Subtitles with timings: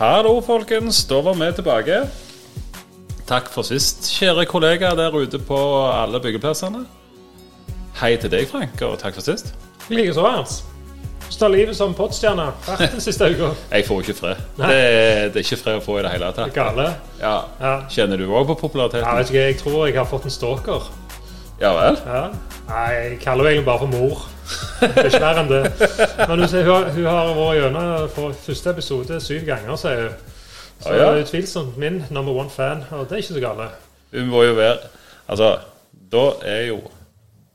[0.00, 1.02] Hallo, folkens.
[1.08, 1.98] Da var vi tilbake.
[3.28, 5.58] Takk for sist, kjære kollegaer der ute på
[5.92, 6.80] alle byggeplassene.
[8.00, 9.52] Hei til deg, Frank, og takk for sist.
[9.92, 10.64] Likeså, Ernst.
[11.20, 13.52] Hvordan tar livet som podstjerne vært den siste uka?
[13.76, 14.40] Jeg får ikke fred.
[14.56, 14.70] Det,
[15.30, 16.50] det er ikke fred å få i det hele tatt.
[16.56, 16.88] Gale?
[17.20, 17.36] Ja.
[17.60, 17.74] Ja.
[17.92, 19.20] Kjenner du òg på Ja, populariteten?
[19.20, 20.88] vet ikke, jeg tror jeg har fått en stalker.
[21.60, 22.00] Ja vel?
[22.08, 22.24] Ja.
[22.72, 24.26] Nei, jeg kaller henne egentlig bare for mor.
[24.80, 25.62] Det.
[26.18, 30.36] Men hun, hun, hun har vært gjennom for første episode syv ganger, sier hun.
[30.80, 31.10] Så Å, ja.
[31.10, 33.82] er utvilsomt min number one fan, og det er ikke så galt.
[34.14, 34.78] Hun må jo være
[35.30, 35.50] Altså,
[36.10, 36.80] da er jo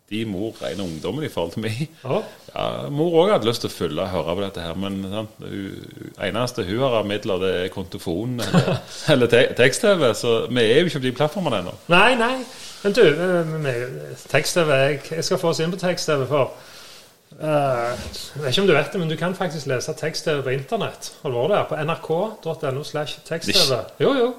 [0.09, 1.79] de mor rene ungdommen i forhold til meg.
[2.03, 2.19] Ja.
[2.55, 5.41] Ja, Mor òg hadde lyst til å følge og høre på dette her, men sant?
[5.41, 8.77] Hun, eneste hun har av midler, det er kontofon eller,
[9.15, 11.73] eller te tekst-TV, så vi er jo ikke på de plattformene ennå.
[11.91, 12.37] Nei, nei.
[12.85, 13.83] Men du, eh,
[14.31, 16.53] tekst-TV jeg, jeg skal få oss inn på tekst-TV for
[17.35, 21.09] Jeg vet ikke om du vet det, men du kan faktisk lese tekst-TV på internett.
[21.21, 21.65] Har du vært der?
[21.67, 23.79] På nrk.no slash tekst-TV.
[23.99, 24.29] Jo, jo.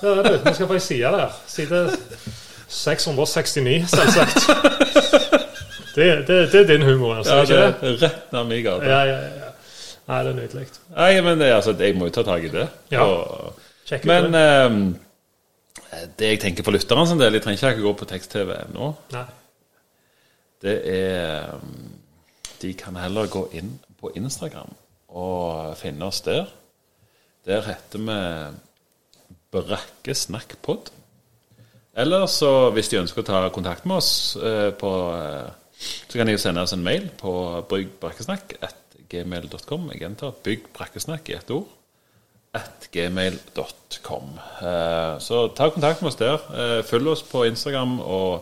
[0.00, 0.36] Det er du.
[0.46, 1.34] Vi skal få ei side der.
[1.46, 1.80] Side
[2.70, 4.46] 669, selvsagt.
[5.94, 7.34] Det, det, det er din humor, altså.
[7.34, 7.88] Ja, det det?
[7.90, 8.86] er rett ned min gate.
[8.88, 9.48] Ja, ja, ja.
[10.08, 10.66] Nei, det er nydelig.
[10.96, 12.68] Nei, men det, altså, jeg må jo ta tak i det.
[12.94, 13.04] Ja.
[13.04, 13.58] Og,
[14.06, 14.44] men det.
[15.90, 18.92] eh, det jeg tenker for lytterne sin del, jeg trenger ikke gå på tekst-TV nå.
[19.16, 19.26] Nei.
[20.62, 21.58] Det er
[22.60, 24.74] De kan heller gå inn på Instagram
[25.08, 26.46] og finne oss der.
[27.48, 28.18] Der heter vi
[29.50, 30.90] Brakkesnakkpod.
[31.96, 35.48] Eller så, hvis de ønsker å ta kontakt med oss eh, på eh,
[35.80, 39.90] Så kan de sende oss en mail på byggbrakkesnakk.gmail.com.
[39.90, 41.68] Jeg gjentar byggbrakkesnakk i ett ord.
[42.54, 44.26] At gmail.com.
[44.60, 46.38] Eh, så ta kontakt med oss der.
[46.54, 48.32] Eh, følg oss på Instagram og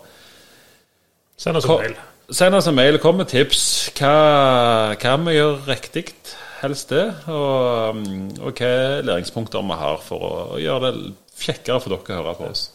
[1.38, 1.94] Send oss en mail.
[2.28, 3.60] Send oss en mail, kom med tips.
[3.96, 4.12] Hva,
[5.00, 6.10] hva vi gjør riktig,
[6.60, 7.06] helst det.
[7.32, 12.18] Og, mm, og hva læringspunkter vi har for å, å gjøre det kjekkere for dere
[12.18, 12.66] å høre på oss.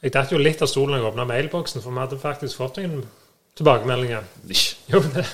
[0.00, 2.80] Jeg datt jo litt av stolen da jeg åpna mailboksen, for vi hadde faktisk fått
[2.80, 3.02] noen
[3.60, 4.24] tilbakemeldinger.
[4.48, 4.78] Nish.
[4.94, 5.26] Jo, det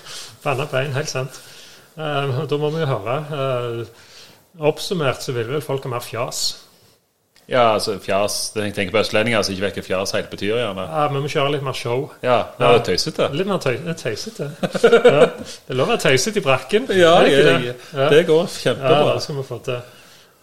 [0.42, 1.38] banna bein, helt sant.
[1.94, 3.18] Uh, da må vi jo høre.
[3.30, 6.42] Uh, oppsummert så vil vel folk ha mer fjas.
[7.48, 10.84] Ja, altså fjas Jeg tenker på østlendinger som ikke vet hva fjas helt betyr, gjerne.
[10.88, 12.06] Ja, vi må kjøre litt mer show.
[12.24, 13.26] Ja, det er tøysete.
[13.36, 14.46] Litt mer tøy det er tøysete.
[14.62, 16.86] ja, det er lov å være tøysete i brakken.
[16.96, 18.08] Ja, det, det Ja.
[18.10, 19.82] det går Ja, det skal vi få til.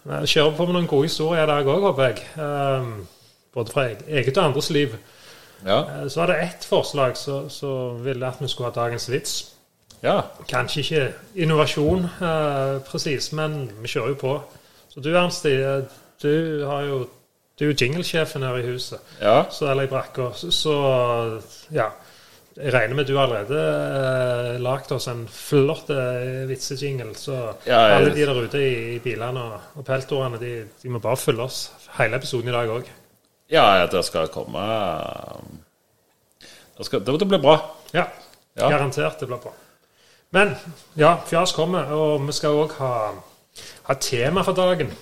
[0.04, 2.22] Vi kjører på med noen gode historier i dag òg, håper jeg.
[2.38, 3.06] Um,
[3.54, 4.94] både fra eget og andres liv.
[5.66, 5.80] Ja.
[5.82, 9.34] Eh, Så var det ett forslag som ville at vi skulle ha dagens vits.
[10.02, 10.20] ja.
[10.48, 14.32] Kanskje ikke innovasjon eh, presis, men vi kjører jo på.
[14.94, 15.82] Så du Ernst, eh,
[16.22, 17.02] du har jo
[17.58, 19.42] du er jo jinglesjefen her i huset, ja.
[19.52, 20.30] så, eller i brakka.
[20.34, 20.72] Så, så
[21.74, 21.90] ja.
[22.56, 27.14] Jeg regner med du allerede eh, lagd oss en flott eh, vitsejingle.
[27.16, 27.32] Så
[27.66, 30.50] Ja, jeg- alle de der ute i, i bilene og, og peltorene, de,
[30.82, 31.60] de må bare følge oss
[31.98, 32.90] hele episoden i dag òg.
[33.52, 34.60] Ja, det skal komme
[36.76, 37.56] Det, skal, det blir bra.
[37.94, 38.04] Ja,
[38.56, 38.68] Ja.
[38.68, 39.52] garantert det blir bra.
[40.32, 40.54] Men
[40.96, 42.92] ja, fjas kommer, og vi skal òg ha,
[43.88, 44.92] ha tema for dagen.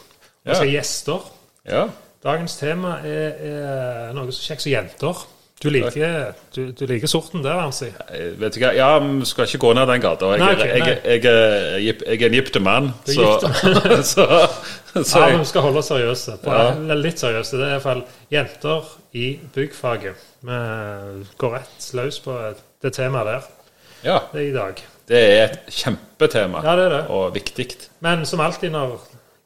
[0.44, 1.26] Vi skal ha gjester.
[1.68, 1.82] Ja.
[2.24, 5.20] Dagens tema er, er noe så kjekt som jenter.
[5.60, 7.90] Du liker, du, du liker sorten der, Arnsi.
[8.40, 10.30] Vet du hva, ja, vi skal ikke gå ned den gata.
[10.32, 10.88] Jeg, Nei, ok, jeg, nei.
[10.88, 11.24] jeg,
[11.84, 13.26] jeg, jeg er en gifte mann, så,
[14.12, 14.24] så,
[15.04, 16.38] så Ja, men vi skal holde oss seriøse.
[16.40, 16.96] På, Ja.
[16.96, 17.60] Litt seriøse.
[17.60, 18.00] Det er iallfall
[18.32, 18.88] jenter
[19.20, 20.24] i byggfaget.
[20.48, 20.62] Vi
[21.44, 22.38] går rett løs på
[22.80, 23.48] det temaet der
[24.08, 24.80] Ja, det er i dag.
[25.12, 27.04] det er et kjempetema, Ja, det er det.
[27.12, 27.68] og viktig.
[28.00, 28.96] Men som alltid når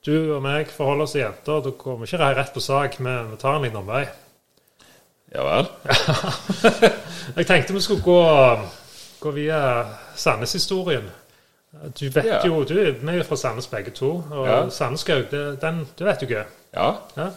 [0.05, 3.15] du og meg forholder oss til jenter, da kommer vi ikke rett på sak, vi,
[3.31, 4.05] vi tar en liten omvei.
[5.35, 5.69] Ja vel?
[7.39, 8.19] Jeg tenkte vi skulle gå,
[9.25, 9.61] gå via
[10.17, 11.09] Sandnes-historien.
[11.99, 12.41] Du vet Ja.
[12.47, 14.13] jo, du, Vi er fra Sandnes begge to.
[14.31, 14.61] Og Ja.
[14.71, 16.45] Sandneskaug, det- den du vet jo ikke.
[16.75, 16.93] Ja.
[17.17, 17.29] Ja.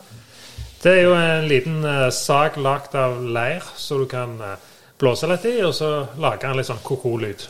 [0.84, 4.56] Det er jo en liten uh, sag lagd av leir, så du kan uh,
[5.00, 7.48] blåse litt i, og så lager den litt sånn ko-ko-lyd.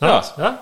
[0.00, 0.22] Ja.
[0.38, 0.52] ja.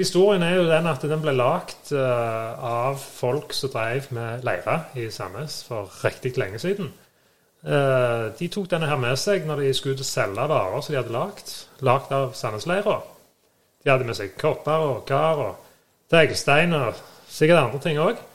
[0.00, 4.78] Historien er jo den at den ble lagd eh, av folk som drev med leire
[4.96, 6.88] i Sandnes for riktig lenge siden.
[7.60, 10.94] Eh, de tok denne her med seg når de skulle ut og selge varer som
[10.94, 11.52] de hadde lagd,
[11.84, 12.96] lagd av Sandnesleira.
[13.84, 15.68] De hadde med seg kopper og kar og
[16.12, 16.96] teglstein og
[17.28, 18.26] sikkert andre ting òg.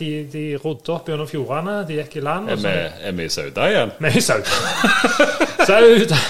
[0.00, 2.48] de, de rodde opp gjennom fjordene, de gikk i land.
[2.50, 2.74] Er vi,
[3.10, 3.92] er vi i Sauda igjen?
[4.00, 4.56] Vi er med Sauda.
[5.68, 6.20] Sauda.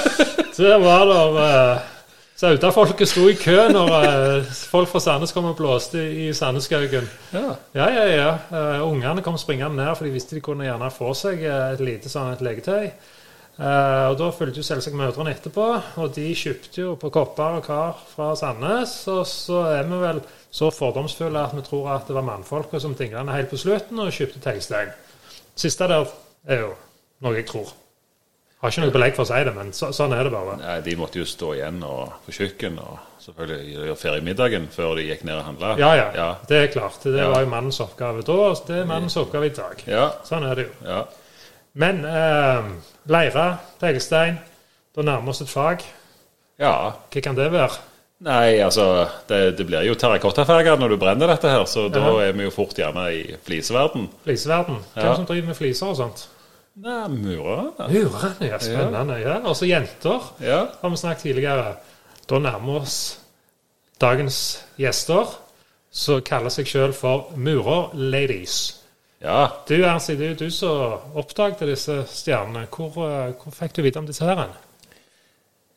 [0.58, 1.93] Så var det uh,
[2.34, 7.04] Sauda-folket sto i kø når eh, folk fra Sandnes kom og blåste i Sandneskaugen.
[7.30, 7.52] Ja.
[7.76, 8.30] Ja, ja, ja.
[8.50, 11.84] Uh, ungene kom springende ned, for de visste de kunne gjerne få seg eh, et
[11.86, 12.88] lite sånn et leketøy.
[13.54, 15.68] Uh, og Da fulgte jo selvsagt mødrene etterpå,
[16.02, 18.96] og de kjøpte jo på kopper og kar fra Sandnes.
[19.14, 20.18] Og så er vi vel
[20.50, 24.10] så fordomsfulle at vi tror at det var mannfolka som tingla helt på slutten og
[24.10, 24.90] kjøpte teglstein.
[25.54, 26.10] Siste der
[26.50, 26.74] er jo
[27.22, 27.70] noe jeg tror.
[28.64, 30.54] Har ikke noe belegg for å si det, men så, sånn er det bare.
[30.56, 34.94] Nei, de måtte jo stå igjen og, på kjøkken og selvfølgelig gjøre ferdig middagen før
[34.96, 35.72] de gikk ned og handla.
[35.82, 36.28] Ja, ja, ja.
[36.48, 36.96] Det er klart.
[37.04, 37.28] Det Ja.
[37.28, 39.84] var jo mannens oppgave da, og det er mannens oppgave i dag.
[39.86, 40.72] Ja, Sånn er det jo.
[40.88, 41.02] ja.
[41.76, 42.72] Men eh,
[43.10, 43.46] leire,
[43.80, 44.38] teglstein,
[44.96, 45.84] da nærmer vi oss et fag.
[46.58, 46.74] ja.
[47.12, 47.76] Hva kan det være?
[48.24, 52.28] Nei, altså Det, det blir jo terrakottafarger når du brenner dette her, så da Ja.
[52.28, 54.08] er vi jo fort gjerne i fliseverden.
[54.24, 54.78] Fliseverden.
[54.94, 55.14] Hvem Ja.
[55.16, 56.28] som driver med fliser og sånt?
[56.74, 57.68] Nei, murer.
[57.78, 58.58] Murerne, ja.
[58.58, 59.18] Spennende.
[59.22, 59.36] ja.
[59.46, 60.64] Og så jenter, Ja.
[60.80, 61.76] har vi snakket tidligere.
[62.28, 63.18] Da nærmer oss
[64.00, 65.36] dagens gjester,
[65.94, 68.80] som kaller seg sjøl for Murer-ladies.
[69.22, 69.46] ja.
[69.68, 72.66] Du Ernst, det er jo du som oppdaget disse stjernene.
[72.66, 74.48] Hvor, eh, hvor fikk du vite om disse her?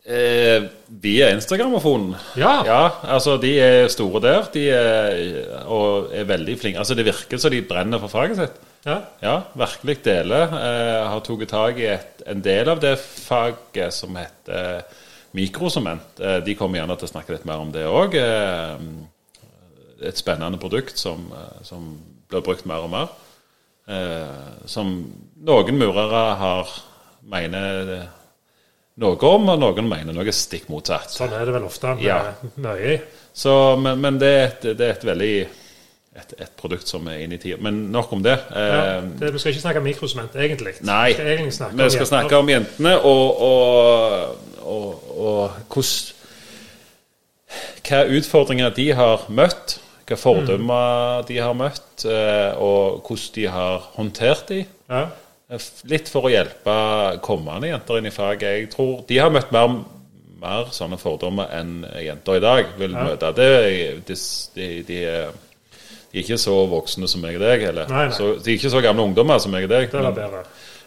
[0.08, 2.16] Eh, via Instagram-afonen.
[2.40, 2.64] Ja.
[2.66, 6.80] Ja, altså de er store der, de er, og er veldig flinke.
[6.80, 8.56] Altså Det virker som de brenner for faget sitt.
[8.88, 8.98] Ja.
[9.22, 10.48] Ja, virkelig deler.
[10.56, 14.82] Jeg har tatt tak i et, en del av det faget som heter
[15.38, 16.20] mikrosement.
[16.24, 18.16] Eh, de kommer gjerne til å snakke litt mer om det òg.
[18.18, 18.76] Eh,
[20.08, 21.98] et spennende produkt som, eh, som
[22.30, 23.10] blir brukt mer og mer.
[23.88, 24.92] Eh, som
[25.48, 26.72] noen murere har
[27.28, 28.08] mener
[28.98, 31.12] noe om, og noen mener noe stikk motsatt.
[31.14, 32.34] Sånn er det vel ofte med Ja.
[32.56, 32.98] mye.
[33.34, 35.34] Så, men, men det, er et, det er et veldig
[36.18, 37.58] et, et produkt som er inne i tida.
[37.62, 38.38] Men nok om det.
[38.52, 39.34] Ja, Eh, det.
[39.34, 40.74] Vi skal ikke snakke mikrosement, egentlig.
[40.82, 42.12] Nei, Vi skal egentlig snakke vi om skal jenter.
[42.14, 46.14] snakke om jentene og, og, og, og hvordan
[47.88, 49.78] Hva utfordringer de har møtt,
[50.08, 54.66] hva fordømmer de har møtt, eh, og hvordan de har håndtert de.
[54.92, 55.06] Ja.
[55.88, 56.74] Litt for å hjelpe
[57.24, 58.50] kommende jenter inn i faget.
[58.58, 59.78] Jeg tror de har møtt mer,
[60.42, 63.04] mer sånne fordommer enn jenter i dag vil Ja.
[63.08, 63.32] møte.
[63.36, 63.48] Det,
[64.10, 64.18] de,
[64.56, 65.00] de, de,
[66.12, 68.16] de er ikke så voksne som meg og deg, eller Nei, nei.
[68.16, 69.90] Så, de er ikke så gamle ungdommer som meg og deg.
[69.92, 70.44] Det var men- bedre.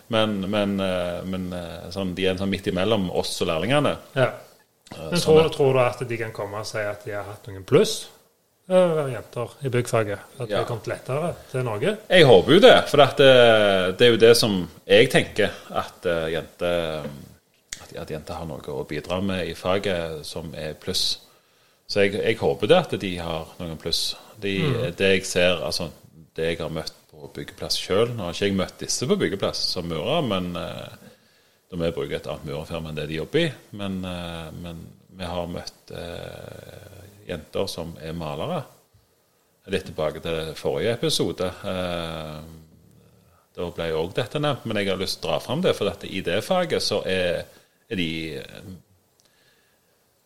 [0.08, 3.96] men, men, eh, men eh, sånn, de er sånn midt imellom oss og lærlingene.
[4.16, 4.30] Ja.
[4.96, 7.62] Men tror, tror du at de kan komme og si at de har hatt noen
[7.64, 8.08] pluss?
[8.70, 10.18] Jenter i byggfaget.
[10.38, 10.58] At det Ja.
[10.58, 11.96] har kommet lettere til Norge?
[12.08, 16.28] Jeg håper jo det, for det, det er jo det som jeg tenker at eh,
[16.36, 17.02] jenter
[17.82, 21.18] at, at jenter har noe å bidra med i faget som er pluss.
[21.90, 24.14] Så jeg, jeg håper det at de har noen pluss.
[24.40, 24.54] De,
[24.96, 25.90] Det jeg ser, altså
[26.38, 29.60] det jeg har møtt på byggeplass sjøl Nå har ikke jeg møtt disse på byggeplass
[29.74, 31.10] som murer, men eh,
[31.70, 33.50] da vi bruker et annet murerfirma enn det de jobber i.
[33.78, 34.84] Men, eh, men
[35.18, 38.62] vi har møtt eh, jenter som er malere.
[39.70, 41.50] Litt tilbake til forrige episode.
[41.74, 42.38] Eh,
[43.58, 45.74] da ble òg dette nevnt, men jeg har lyst til å dra fram det.
[45.78, 47.44] For dette, i det faget så er,
[47.90, 48.10] er de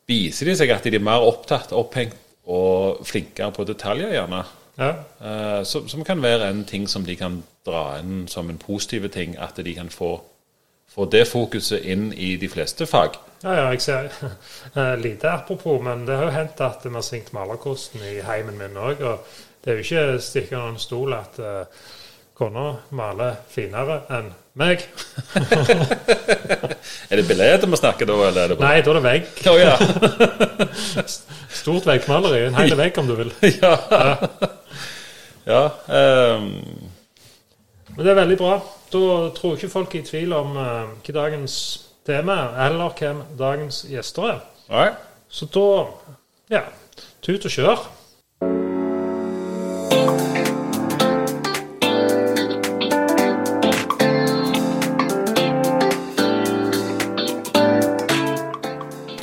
[0.09, 4.43] Viser de seg at de er mer opptatt, opphengt og flinkere på detaljer, gjerne.
[4.77, 4.91] Ja.
[5.21, 9.09] Uh, som, som kan være en ting som de kan dra inn som en positiv
[9.15, 9.39] ting.
[9.41, 10.19] At de kan få,
[10.91, 13.17] få det fokuset inn i de fleste fag.
[13.45, 14.11] Ja, ja, jeg ser
[14.77, 18.61] uh, Lite apropos, men det har jo hendt at vi har svingt malerkosten i heimen
[18.61, 19.01] min òg.
[19.01, 21.87] Og det er jo ikke stikkende en stol at uh,
[22.45, 24.83] kona maler finere enn meg.
[27.11, 29.25] Er det billedet vi snakker da, eller er det Nei, da er det vegg.
[29.51, 29.75] Oh, ja.
[31.61, 32.47] Stort veggmaleri.
[32.49, 33.33] En hel vegg, om du vil.
[33.63, 33.75] ja.
[35.49, 36.51] ja um...
[37.95, 38.55] Men det er veldig bra.
[38.93, 39.03] Da
[39.37, 41.57] tror ikke folk er i tvil om uh, hva dagens
[42.07, 44.41] tema er, eller hvem dagens gjester er.
[44.69, 44.99] Right.
[45.31, 45.69] Så da
[46.53, 46.65] ja,
[47.25, 47.87] tut og kjør.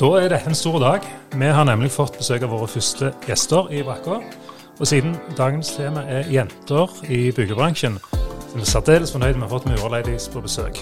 [0.01, 1.03] Da er dette en stor dag.
[1.38, 4.15] Vi har nemlig fått besøk av våre første gjester i brakka.
[4.79, 9.51] Og siden dagens tema er jenter i byggebransjen, så er vi særdeles fornøyd med å
[9.51, 10.79] ha fått murerladies på besøk.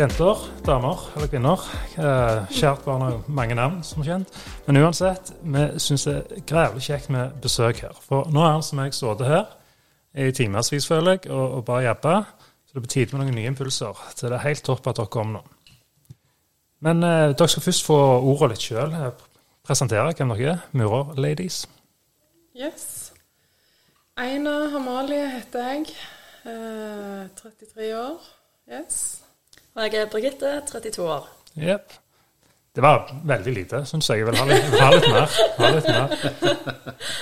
[0.00, 1.66] Jenter, damer eller kvinner.
[2.00, 4.32] Eh, kjært barn har mange navn, som kjent.
[4.64, 8.00] Men uansett, vi syns det er grævlig kjekt med besøk her.
[8.08, 9.44] For nå har som jeg sittet her
[10.16, 12.16] i timevis, føler jeg, og, og bare jabba.
[12.64, 14.02] Så det er på tide med noen nye impulser.
[14.16, 15.44] Så det er helt topp at dere kom nå.
[16.86, 17.96] Men eh, dere skal først få
[18.30, 18.94] ordet litt sjøl.
[19.66, 20.64] Presentere hvem dere er.
[20.78, 21.64] Murerladies.
[22.56, 22.86] Yes.
[24.16, 25.90] Aina Hamalie heter jeg.
[26.46, 28.22] Eh, 33 år.
[28.70, 29.00] Yes.
[29.74, 31.26] Og jeg er Birgitte, 32 år.
[31.58, 31.98] Jepp.
[32.76, 34.20] Det var veldig lite, syns jeg.
[34.22, 35.36] Jeg vil ha litt, ha litt mer.
[35.58, 36.16] Ha litt mer.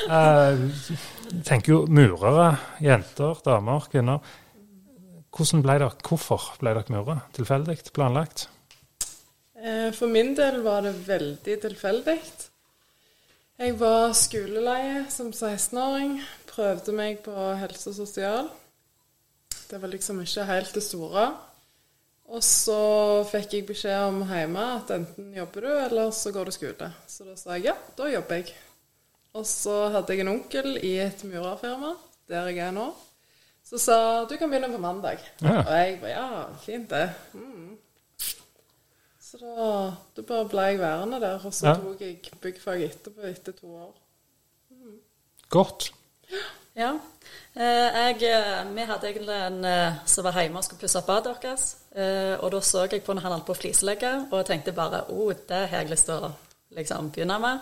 [0.04, 2.50] Eh, tenker jo murere,
[2.84, 4.18] jenter, damer, kvinner.
[5.34, 7.22] hvordan ble dere, hvorfor ble dere murere?
[7.34, 7.78] Tilfeldig?
[7.96, 8.48] Planlagt?
[9.64, 12.18] Eh, For min del var det veldig tilfeldig.
[13.58, 16.18] Jeg var skoleleie som 16-åring.
[16.50, 18.50] Prøvde meg på helse og sosial.
[19.70, 21.28] Det var liksom ikke helt det store.
[22.34, 22.80] Og så
[23.28, 26.90] fikk jeg beskjed om hjemme at enten jobber du, eller så går du skole.
[27.08, 28.54] Så da sa jeg ja, da jobber jeg.
[29.34, 31.94] Og så hadde jeg en onkel i et murerfirma,
[32.30, 32.86] der jeg er nå,
[33.64, 33.96] som sa
[34.28, 35.24] du kan begynne på mandag.
[35.42, 35.56] Ja.
[35.62, 37.08] Og jeg bare ja, fint det.
[37.32, 37.72] Mm.
[39.34, 39.68] Så da,
[40.14, 41.74] da bare ble jeg værende der, og så Ja.
[41.74, 43.94] tok jeg byggfag etterpå etter to år.
[45.50, 45.90] Godt.
[46.76, 46.92] Ja.
[47.54, 51.06] Eh, jeg, eh, vi hadde egentlig en eh, som var hjemme og skulle pusse opp
[51.06, 51.76] badet deres.
[51.94, 54.72] Eh, og da så jeg på når han holdt på å fliselegge, og jeg tenkte
[54.74, 56.32] bare å, det har jeg lyst til å
[56.74, 57.60] liksom, begynne med.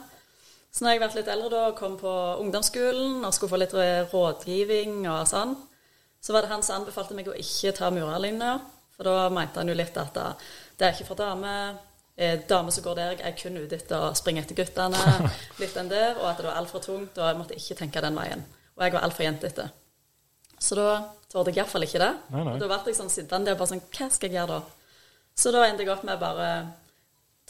[0.72, 3.74] Så når jeg ble litt eldre da, og kom på ungdomsskolen og skulle få litt
[4.12, 5.56] rådgivning og sånn,
[6.22, 8.60] så var det han som anbefalte meg å ikke ta murerlinja.
[8.96, 10.16] For da mente han jo litt at
[10.82, 11.76] det er ikke for damer.
[12.18, 14.98] Eh, damer som går der, er kun ute etter å springe etter guttene.
[15.62, 18.18] litt den der, Og at det var altfor tungt, og jeg måtte ikke tenke den
[18.18, 18.42] veien.
[18.76, 19.68] Og jeg var altfor jentete.
[20.58, 20.88] Så da
[21.30, 22.12] torde jeg iallfall ikke det.
[22.34, 22.54] Nei, nei.
[22.56, 24.60] Og da ble jeg sånn sittende der og bare sånn Hva skal jeg gjøre da?
[25.38, 26.48] Så da endte jeg opp med bare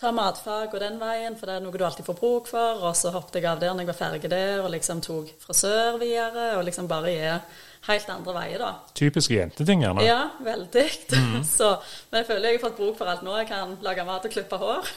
[0.02, 2.86] ta matfag og den veien, for det er noe du alltid får bruk for.
[2.88, 6.00] Og så hoppet jeg av der når jeg var ferdig der, og liksom tok frisør
[6.02, 6.56] videre.
[6.58, 7.28] Og liksom bare gi
[7.88, 8.72] helt andre veier, da.
[8.98, 10.04] Typiske jenteting, gjerne.
[10.06, 10.86] Ja, veldig.
[11.18, 11.44] Mhm.
[11.56, 11.74] så,
[12.10, 13.36] men jeg føler jeg har fått bruk for alt nå.
[13.42, 14.90] Jeg kan lage mat og klippe hår.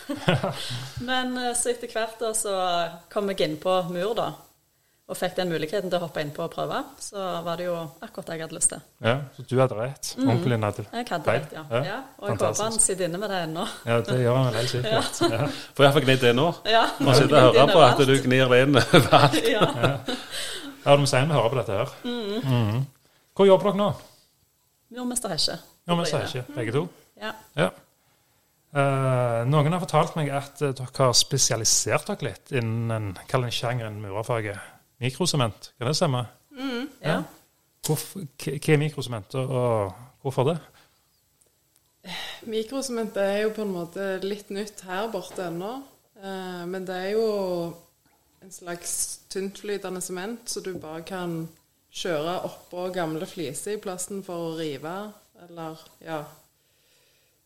[1.10, 2.58] men eh, så etter hvert da, så
[3.14, 4.32] kom jeg inn på mur, da.
[5.06, 6.80] Og fikk den muligheten til å hoppe inn på og prøve.
[6.98, 8.80] Så var det jo akkurat det jeg hadde lyst til.
[9.06, 10.10] Ja, så du hadde rett.
[10.18, 10.98] Onkelen din hadde feil?
[10.98, 11.64] Jeg hadde rett, ja.
[11.86, 12.00] ja.
[12.18, 13.68] Og jeg håper han sitter inne med det ennå.
[13.86, 15.22] Ja, det gjør han vel helt sikkert.
[15.36, 15.52] Ja.
[15.78, 16.48] Får iallfall gnidd det nå.
[16.74, 16.82] Ja.
[17.06, 19.40] Man sitter og hører på at du gnir det inn overalt.
[19.56, 19.70] ja.
[20.86, 21.96] Ja, du må si vi hører på dette her.
[22.10, 22.84] Mhm.
[23.36, 23.90] Hvor jobber dere nå?
[24.96, 25.62] Jordmester Hesje.
[25.86, 26.88] Jordmester Hesje, begge to.
[27.22, 27.36] Ja.
[27.58, 27.70] Ja.
[28.76, 33.54] Uh, noen har fortalt meg at eh, dere har spesialisert dere litt innen kall den
[33.56, 34.74] sjangeren murerfaget.
[35.00, 36.26] Mikrosement, kan det stemme?
[37.04, 37.24] ja.
[37.88, 40.58] Hvorf- Hva er mikrosement, og- og hvorfor det?
[42.46, 45.72] Mikrosement er jo på en måte litt nytt her borte ennå.
[46.22, 47.26] Eh, men det er jo
[48.44, 51.48] en slags tyntflytende sement, så du bare kan
[51.96, 54.96] kjøre oppå gamle fliser i plassen for å rive,
[55.48, 56.24] eller ja.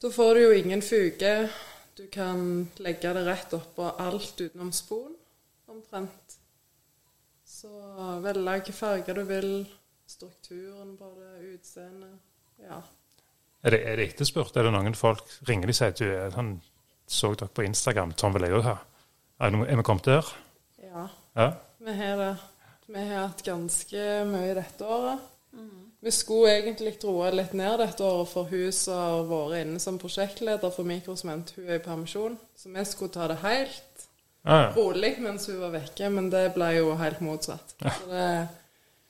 [0.01, 1.49] Da får du jo ingen fuge.
[1.97, 5.15] Du kan legge det rett oppå alt utenom spon,
[5.67, 6.38] omtrent.
[7.59, 7.69] Så
[8.23, 9.49] velge hvilke farger du vil,
[10.07, 12.19] strukturen på det, utseendet.
[12.63, 12.79] Ja.
[13.63, 14.55] Er det, er det etterspurt?
[14.55, 16.53] Er det noen folk ringer de og sier du er sånn,
[17.09, 18.77] så dere på Instagram, sånn vil jeg òg ha?
[19.43, 20.31] Er, vi kommet der?
[20.85, 21.09] ja.
[21.35, 21.49] Ja.
[21.79, 22.31] Vi har det.
[22.89, 25.27] Vi har hatt ganske mye dette året.
[25.99, 29.99] Vi skulle egentlig roe litt ned dette året, for hun som har vært inne som
[29.99, 32.37] prosjektleder for Mikrosement, hun er i permisjon.
[32.55, 33.88] Så vi skulle ta det helt
[34.45, 34.71] Ja, ja.
[34.75, 37.73] rolig mens hun var vekke, men det ble jo helt motsatt.
[37.81, 38.47] Så det,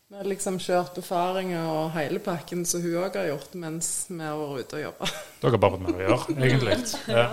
[0.09, 4.23] vi har liksom kjørt befaringer og hele pakken som hun òg har gjort mens vi
[4.25, 5.05] har vært ute og jobba.
[5.43, 6.77] Dere har bare fått mer å gjøre, egentlig.
[7.19, 7.27] Ja.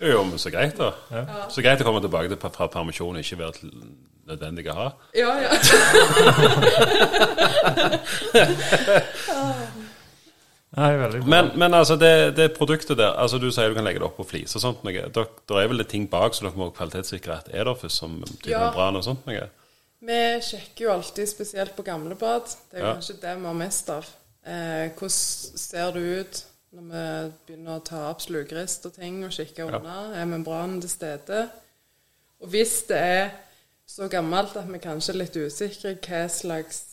[0.00, 0.94] Jo, men så greit, da.
[1.12, 1.24] Ja.
[1.52, 3.74] Så greit å komme tilbake til fra permisjon og ikke være til-
[4.30, 4.88] nødvendig å ha.
[5.12, 5.50] Ja, ja.
[10.76, 11.28] Nei, veldig bra.
[11.32, 14.16] Men, men altså, det, det produktet der altså Du sier du kan legge det opp
[14.20, 14.84] på flis og sånt.
[14.86, 14.92] noe.
[14.92, 17.96] Dere- Det er vel det ting bak så dere må kvalitetssikre at er der først,
[17.98, 18.60] som Ja.
[18.68, 19.48] membran og sånt noe?
[20.00, 22.46] Vi sjekker jo alltid, spesielt på gamle bad.
[22.70, 22.94] Det er jo Ja.
[22.94, 24.06] kanskje det vi har mest av.
[24.46, 29.30] Eh, hvordan ser det ut når vi begynner å ta opp slukrist og ting og
[29.30, 30.14] kikke unna?
[30.14, 31.48] Er membranen til stede?
[32.40, 33.30] Og hvis det er
[33.86, 36.84] så gammelt at vi kanskje er litt usikre hva slags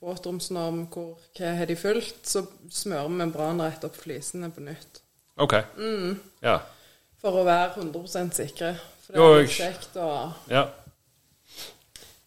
[0.00, 5.02] våtromsnorm, hvor, hva har de fulgt, så smører vi membranen rett opp flisene på nytt.
[5.40, 5.56] OK.
[5.76, 6.16] Mm.
[6.44, 6.58] Ja.
[7.20, 8.74] For å være 100 sikre.
[9.04, 10.10] For det er litt kjekt å,
[10.48, 10.66] ja.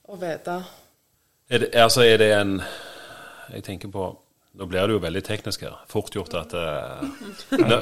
[0.10, 0.58] å vite.
[1.50, 2.60] Er det, altså, er det en
[3.54, 4.06] Jeg tenker på
[4.54, 5.80] Nå blir det jo veldig teknisk her.
[5.90, 7.02] Fort gjort at uh,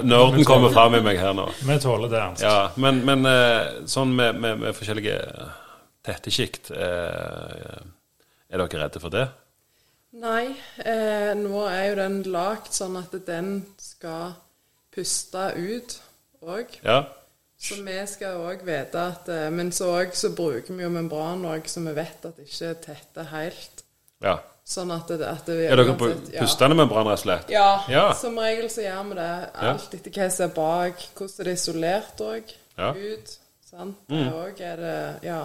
[0.07, 1.49] nerden kommer fram i meg her nå.
[1.67, 2.45] Vi tåler det, Ernst.
[2.47, 5.17] Ja, men, men eh, sånn med, med, med forskjellige
[6.07, 7.81] tette sjikt eh,
[8.47, 9.25] Er dere redde for det?
[10.11, 14.33] Nei, eh, nå er jo den lagd sånn at den skal
[14.91, 15.95] puste ut
[16.43, 16.73] òg.
[16.83, 17.05] Ja?
[17.61, 21.45] Så vi skal òg vite at eh, Men så også, så bruker vi jo membran
[21.45, 23.83] òg, så vi vet at det ikke tetter helt.
[24.23, 24.39] ja.
[24.71, 26.41] Sånn at det, at det Er dere uansett- ja.
[26.45, 27.49] pustende membran, rett og slett?
[27.49, 28.13] Ja, Ja.
[28.13, 29.49] som regel så gjør vi det.
[29.55, 31.01] Alt etter hva som er bak.
[31.17, 32.53] Hvordan er det isolert òg.
[32.77, 32.91] Ja.
[32.93, 33.33] Ut.
[33.65, 33.97] Sant.
[34.07, 35.41] Det òg er det Ja.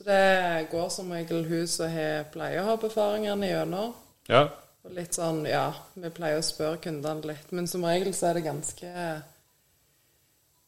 [0.00, 3.90] Så det går som regel hun som har pleier å ha befaringene gjennom.
[4.32, 4.46] Ja.
[4.80, 8.38] Og litt sånn, ja, vi pleier å spørre kundene litt, men som regel så er
[8.38, 8.92] det ganske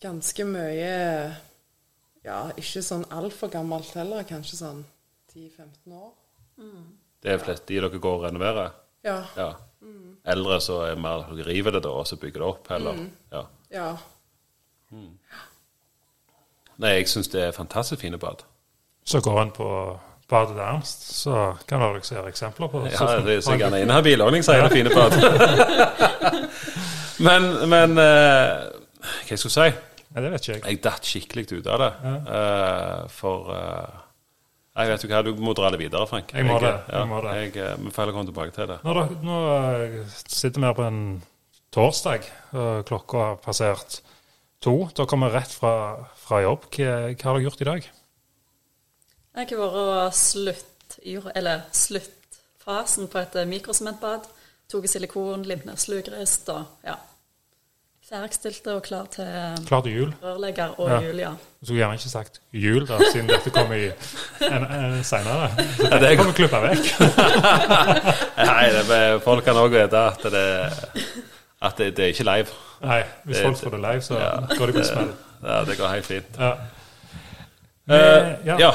[0.03, 0.91] Ganske mye
[2.27, 4.85] Ja, ikke sånn altfor gammelt heller, kanskje sånn
[5.33, 6.12] 10-15 år.
[7.25, 8.77] Det er flest de dere går og renoverer?
[9.07, 9.17] Ja.
[9.39, 9.49] Ja.
[10.29, 13.07] Eldre så er mer dere river det da, og så bygger det opp, eller?
[13.33, 13.47] Ja.
[13.73, 13.91] Ja.
[16.77, 18.45] Nei, jeg syns det er fantastisk fine bad.
[19.05, 19.69] Så går en på
[20.33, 24.45] badet Ernst, så kan dere se eksempler på Ja, det er sikkert gjerne inhabil ordning,
[24.47, 25.17] sier det fine bad.
[27.27, 28.71] men, men uh,
[29.03, 29.67] Hva jeg skulle si?
[30.13, 30.65] Ja, det vet ikke jeg.
[30.69, 31.91] Jeg datt skikkelig ut av det.
[32.37, 34.01] Eh, for uh,
[34.77, 36.35] Jeg vet jo hva, du må dra det videre, Frank.
[36.37, 37.33] Jeg må det, ja, jeg må det.
[37.41, 38.79] Jeg, vi får komme tilbake til det.
[38.85, 39.39] Nå, da, nå
[40.21, 41.01] sitter vi her på en
[41.73, 44.03] torsdag, og klokka har passert
[44.65, 44.77] to.
[44.97, 45.75] Da kommer rett fra,
[46.21, 46.69] fra jobb.
[46.77, 47.91] Hva, hva har dere gjort i dag?
[49.35, 50.99] Jeg har vært slutt,
[51.35, 54.27] eller sluttfasen på et mikrosementbad.
[54.71, 56.95] Tok silikon, limt ned slugrist og ja.
[58.12, 59.25] Ferdigstilte og klar til
[59.69, 60.11] Klar til jul?
[60.23, 60.99] rørlegger og Ja.
[61.01, 61.31] jul, ja.
[61.61, 63.87] Du skulle gjerne ikke sagt jul, da, siden dette kommer i
[64.51, 65.49] en, en senere.
[65.79, 66.85] Så Ja, det det er- kommer klippa vekk.
[68.37, 70.45] Nei, det, er- folk kan òg vite at det,
[71.62, 72.47] at det, det er ikke live.
[72.83, 74.57] Nei, hvis Det- folk får det live, så Ja.
[74.59, 75.12] går de på smell.
[75.43, 76.39] Ja, det går helt fint.
[76.39, 76.53] Ja.
[76.53, 78.71] Eh, Eh, ja, ja,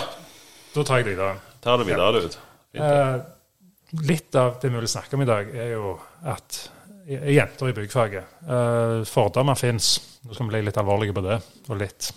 [0.73, 1.35] Da tar jeg det videre.
[1.63, 2.37] ta det videre, du.
[2.71, 2.83] Fint.
[2.83, 5.95] Eh, litt av det vi vil snakke om i dag, er jo
[6.27, 6.59] at
[7.07, 9.93] jenter i byggfaget eh, Fordommer fins.
[10.25, 11.37] Nå skal vi bli litt alvorlige på det,
[11.69, 12.09] og litt,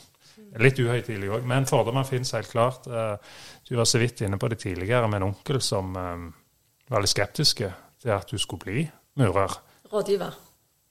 [0.59, 1.47] litt uhøytidelig òg.
[1.47, 2.89] Men fordommer fins helt klart.
[2.91, 3.17] Eh,
[3.69, 6.29] du var så vidt inne på det tidligere med en onkel som eh,
[6.91, 7.71] var litt skeptiske
[8.03, 8.87] til at du skulle bli
[9.21, 9.55] murer.
[9.93, 10.35] Rådgiver.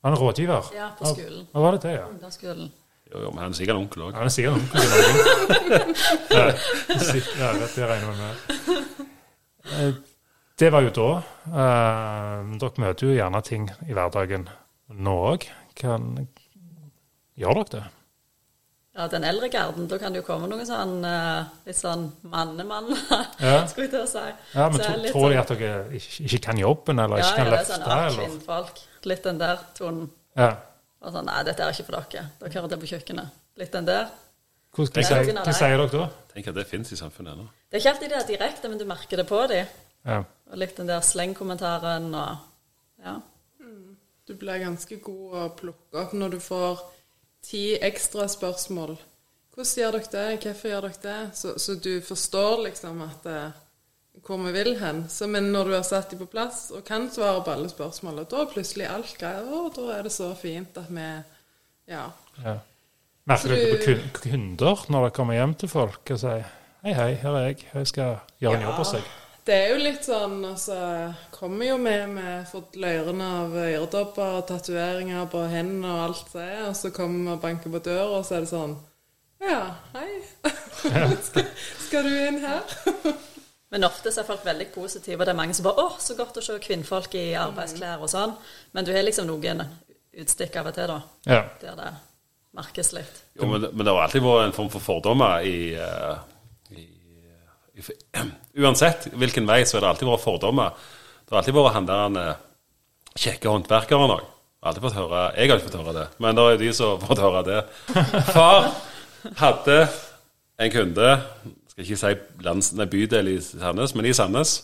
[0.04, 0.72] Han er rådgiver.
[0.75, 1.48] Ja, på skolen.
[1.51, 2.06] Hva var det det, ja?
[2.08, 2.72] Ungdomsskolen.
[3.10, 4.13] Jo, jo, men han er sikkert onkel òg.
[4.13, 5.10] Han er sikkert onkel i Norge.
[6.38, 6.44] ja,
[7.42, 8.34] ja, det regner vi med.
[9.80, 9.94] Eh,
[10.60, 11.08] Det var jo da.
[11.48, 14.46] Eh, dere møter jo gjerne ting i hverdagen
[14.90, 15.48] nå òg.
[17.40, 17.83] Gjør dere det?
[19.00, 22.90] Ja, den eldre garden, da kan det jo komme noen sånn uh, litt sånn mannemann,
[23.40, 23.62] Ja.
[23.70, 24.24] skulle jeg til å si.
[24.57, 27.22] Ja, men Så tro, det tror de sånn- at dere ikke, ikke kan jobben, eller
[27.22, 27.86] ja, ikke kan ja, det er løfte?
[27.86, 28.81] sånn, kvinnfolk.
[29.14, 30.10] Litt den der tonen.
[30.36, 30.50] Ja.
[31.00, 32.25] Og sånn, nei, dette er ikke for dere.
[32.42, 33.38] Dere hører til på kjøkkenet.
[33.62, 34.09] Litt den der.
[34.75, 36.07] Hva, er sier, dere da?
[36.33, 37.48] Tenk at det fins i samfunnet ennå.
[37.70, 39.72] Det er ikke alltid det er direkte, men du merker det på dem.
[40.05, 40.22] Ja.
[40.50, 42.48] Og litt den der slengkommentaren og
[43.05, 43.20] Ja.
[44.29, 46.81] Du blir ganske god å plukke opp når du får
[47.42, 48.92] ti ekstra spørsmål.
[49.55, 50.44] Hvordan gjør dere det?
[50.44, 51.38] Hvorfor gjør dere det?
[51.40, 53.57] Så, så du forstår liksom at eh,
[54.25, 55.03] hvor vi vil hen.
[55.10, 58.24] Så, men når du har satt dem på plass og kan svare på alle spørsmål,
[58.29, 59.46] da er plutselig alt greit.
[59.46, 61.08] Å, da er det så fint at vi
[61.90, 62.12] Ja.
[62.44, 62.60] ja.
[63.29, 66.46] Merker dere på kunder når dere kommer hjem til folk og sier
[66.79, 67.66] Hei, hei, her er jeg.
[67.74, 69.08] Jeg skal gjøre en jobb hos deg.
[69.50, 70.75] Det er jo litt sånn altså,
[71.34, 76.51] Kommer jo med med fått løyrene av øredobber og tatoveringer på hendene og alt det
[76.68, 78.77] og så kommer vi og banker på døra, og så er det sånn
[79.44, 79.62] Ja,
[79.96, 80.22] hei.
[81.27, 81.50] skal,
[81.88, 82.77] skal du inn her?
[83.72, 86.16] Men ofte så er folk veldig positive, og det er mange som bare 'Å, så
[86.18, 88.34] godt å se kvinnfolk i arbeidsklær og sånn'.
[88.74, 89.62] Men du har liksom noen
[90.14, 91.44] utstikk av og til, da, Ja.
[91.62, 91.94] der det
[92.55, 93.22] merkes litt.
[93.40, 96.18] Jo, men, men det har alltid vært en form for fordommer i, eh,
[96.72, 96.88] i,
[97.77, 97.84] i
[98.64, 100.74] Uansett hvilken vei, så har det alltid vært fordommer.
[101.25, 102.36] Det har alltid vært han der eh,
[103.16, 104.25] kjekke håndverkeren òg.
[104.60, 106.98] Alltid fått høre Jeg har ikke fått høre det, men det er jo de som
[106.98, 107.60] har fått høre det.
[108.34, 108.72] Far
[109.40, 109.77] hadde
[110.60, 111.14] en kunde,
[111.79, 114.55] skal ikke si lands, nei, bydel i Sandnes, men i Sandnes,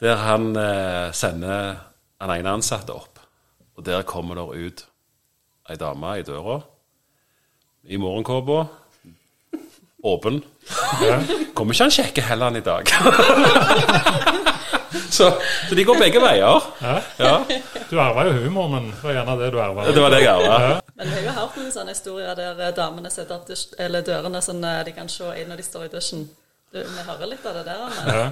[0.00, 1.80] der han eh, sender
[2.20, 3.18] han ene ansatte opp.
[3.76, 4.84] Og der kommer det ut
[5.70, 6.60] ei dame i døra
[7.88, 8.62] i morgenkåpa.
[10.04, 10.40] Åpen.
[11.54, 12.88] Kommer ikke han sjekke heller enn i dag?
[15.18, 15.30] så,
[15.68, 16.66] så de går begge veier.
[17.18, 17.32] Ja,
[17.90, 19.86] Du arva jo humor, men det var gjerne det du arva.
[19.90, 20.80] Det var det jeg arva.
[21.00, 23.48] Men vi har jo hørt noen sånne historier der eh, damene setter opp
[23.80, 26.26] eller dørene sånn eh, de kan se inn når de står i dusjen.
[26.70, 27.80] Du, vi hører litt av det der.
[27.82, 28.26] Men, Ja.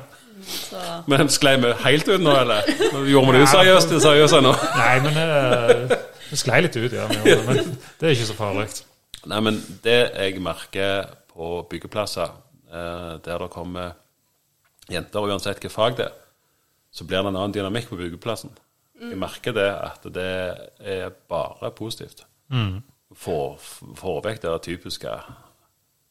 [0.46, 2.68] så, Men sklei vi helt ut nå, eller?
[3.08, 4.52] Gjorde vi det useriøst seriøst ennå?
[4.78, 5.96] Nei, men eh,
[6.28, 7.08] det sklei litt ut, ja.
[7.48, 8.68] Men, det er ikke så farlig.
[9.28, 12.30] Nei, men det jeg merker på byggeplasser,
[12.70, 13.96] eh, der det kommer
[14.92, 16.14] jenter, uansett hvilket fag det er,
[16.98, 18.50] så blir det en annen dynamikk på byggeplassen.
[18.98, 20.30] Jeg merker det at det
[20.82, 22.24] er bare positivt.
[23.18, 23.58] Får
[23.96, 25.12] for vekk det typiske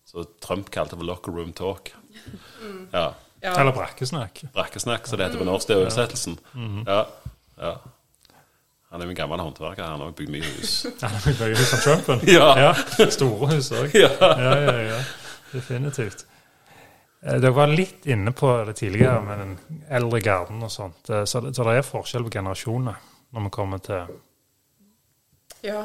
[0.08, 1.91] som Trump kalte for locker room talk.
[2.93, 3.10] Ja.
[3.43, 3.52] Ja.
[3.60, 4.45] Eller brakkesnakk.
[4.56, 5.67] Brakkesnakk, som det heter på norsk.
[5.67, 6.39] Det er oversettelsen.
[6.88, 7.04] Ja.
[7.60, 7.73] ja.
[8.89, 9.84] Han er jo en gammel håndverker.
[9.84, 10.86] Han har bygd mye hus.
[11.04, 12.23] Ja, det blir hus som Trumpen.
[12.32, 12.71] Ja.
[13.13, 13.93] Store hus òg.
[14.06, 14.10] Ja.
[14.21, 15.02] Ja, ja, ja.
[15.52, 16.26] Definitivt.
[17.28, 21.10] Eh, Dere var litt inne på det tidligere med den eldre garden og sånt.
[21.10, 22.96] eh, Så det, så det er forskjell på generasjoner
[23.34, 24.08] når vi kommer til
[25.63, 25.82] Ja.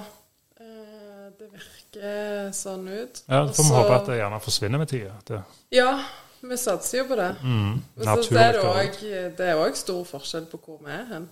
[0.60, 3.22] eh, Det virker sånn ut.
[3.28, 5.42] Ja, Så får vi håpe at det gjerne forsvinner med tida.
[5.70, 6.04] Ja,
[6.42, 7.36] vi satser jo på det.
[7.42, 11.04] mm, Men så er det går det er òg stor forskjell på hvor vi er
[11.04, 11.28] hen.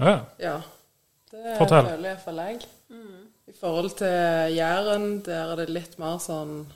[0.00, 0.60] Ja, Ja.
[1.30, 1.86] Det Fortell.
[1.86, 2.60] føler iallfall jeg.
[3.48, 6.66] I forhold til Jæren, der er det litt mer sånn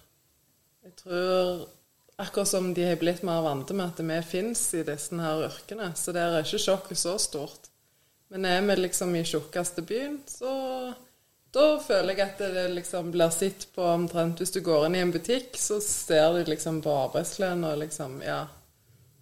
[0.84, 1.66] Jeg tror
[2.18, 5.92] Akkurat som de har blitt mer vante med at vi fins i disse her yrkene.
[5.94, 7.68] Så der er ikke sjokket så stort.
[8.30, 10.50] Men er vi liksom i tjukkeste byen, så
[11.54, 15.00] da føler jeg at det liksom blir sett på omtrent Hvis du går inn i
[15.00, 18.42] en butikk, så ser du liksom på arbeidsklærne og liksom Ja.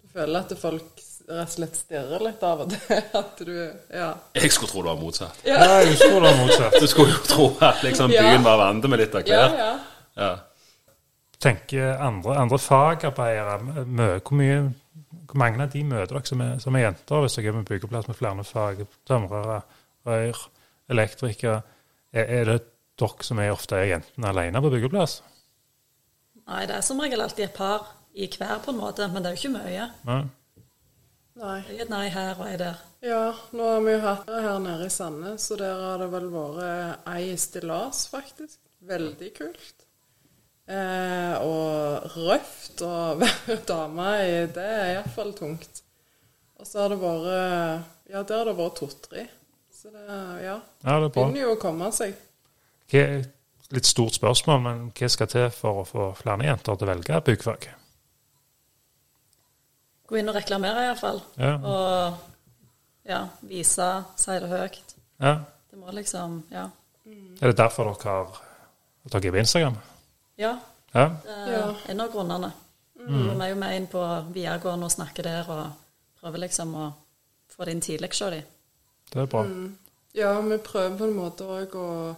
[0.01, 2.99] Du føler at folk rett og slett stirrer litt av og til.
[3.21, 3.53] At du
[3.93, 4.09] Ja.
[4.35, 5.39] Jeg skulle tro det var motsatt.
[5.45, 6.77] ja jeg tro det var motsatt.
[6.81, 8.23] Du skulle jo tro at liksom Ja.
[8.27, 9.55] byen var vant med litt av klær.
[9.55, 9.79] Ja, ja.
[10.17, 10.29] Ja.
[11.43, 14.59] Tenker andre, andre fagarbeidere mø- hvor, mye,
[15.29, 17.67] hvor mange av de møter dere som er, som er jenter, hvis dere er på
[17.73, 18.85] byggeplass med flere fag?
[19.07, 19.59] Tømrere,
[20.07, 20.41] rør,
[20.89, 21.61] elektrikere.
[22.13, 22.57] Er, er det
[22.99, 25.19] dere som er ofte er jentene alene på byggeplass?
[26.47, 29.29] Nei, det er som regel alltid et par i hver, på en måte, men det
[29.29, 29.87] er jo ikke mye.
[30.07, 30.21] Nei?
[31.37, 31.57] Nei.
[31.67, 32.79] Det er et nei her og ei der.
[33.05, 36.07] Ja, nå har vi jo hatt det her nede i Sandnes, og der har det
[36.15, 38.57] vel vært ei stillas, faktisk.
[38.89, 39.85] Veldig kult.
[40.67, 45.81] Eh, og røft å være dame i, det er iallfall tungt.
[46.57, 49.25] Og så har det vært Ja, der har det vært to-tre.
[49.71, 50.03] Så det,
[50.43, 50.57] ja.
[50.83, 51.25] Ja, det er bra.
[51.27, 52.15] Begynner jo å komme seg.
[52.91, 53.03] Hva,
[53.75, 57.19] litt stort spørsmål, men hva skal til for å få flere jenter til å velge
[57.27, 57.67] byggfag?
[60.07, 61.19] Gå inn og reklamere, iallfall.
[61.35, 61.53] Ja.
[61.59, 63.87] Og ja, vise,
[64.19, 64.95] si det høyt.
[65.23, 65.37] Ja.
[65.71, 66.69] Det må liksom Ja.
[67.07, 68.41] Er det derfor dere har
[69.07, 69.77] dere er på Instagram?
[70.37, 70.57] Ja,
[70.93, 71.07] Ja.
[71.25, 72.51] det er en av grunnene.
[72.97, 74.01] Vi er jo med inn på
[74.33, 75.71] videregående og snakker der, og
[76.21, 76.93] prøver liksom å
[77.55, 78.43] få det inn tidlig hos dem.
[79.13, 79.43] Det er bra.
[80.15, 82.15] Ja, vi prøver på en måte òg å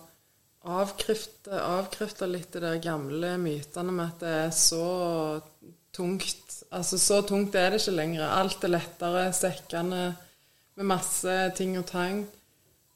[0.65, 5.41] avkrefte, avkrefte litt de gamle mytene med at det er så
[5.95, 6.63] tungt.
[6.71, 8.27] Altså, så tungt er det ikke lenger.
[8.29, 10.03] Alt er lettere, sekkende,
[10.75, 12.27] med masse ting og tang.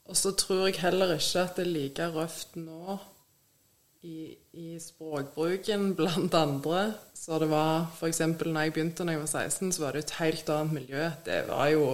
[0.08, 2.98] Og så tror jeg heller ikke at det er like røft nå
[4.04, 6.82] i, i språkbruken blant andre.
[7.16, 8.20] Så det var f.eks.
[8.20, 11.06] når jeg begynte da jeg var 16, så var det et helt annet miljø.
[11.24, 11.86] Det var jo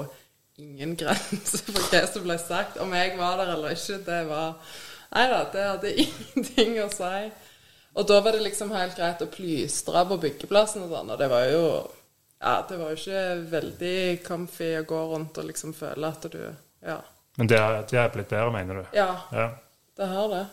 [0.61, 2.81] ingen grense for hva som ble sagt.
[2.83, 4.57] Om jeg var der eller ikke, det var
[5.11, 7.23] Nei da, det hadde ingenting å si.
[7.99, 11.27] Og da var det liksom helt greit å plystre på byggeplassen og sånn, og det
[11.33, 11.65] var jo
[12.41, 13.97] Ja, det var jo ikke veldig
[14.27, 16.39] comfy å gå rundt og liksom føle at du
[16.87, 17.01] Ja.
[17.39, 18.95] Men det er, det er blitt bedre, mener du?
[18.99, 19.49] Ja, Ja.
[19.99, 20.45] det har det.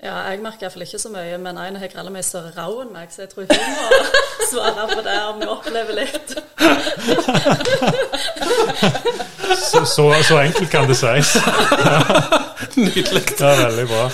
[0.00, 2.92] Ja, jeg merker iallfall ikke så mye, men en har grella meg større rau enn
[2.94, 3.88] meg, så jeg tror hun må
[4.50, 6.28] svare på det om vi opplever litt.
[9.50, 11.32] Så, så, så enkelt kan det sies.
[12.76, 13.22] Nydelig.
[13.38, 14.04] Det er veldig bra.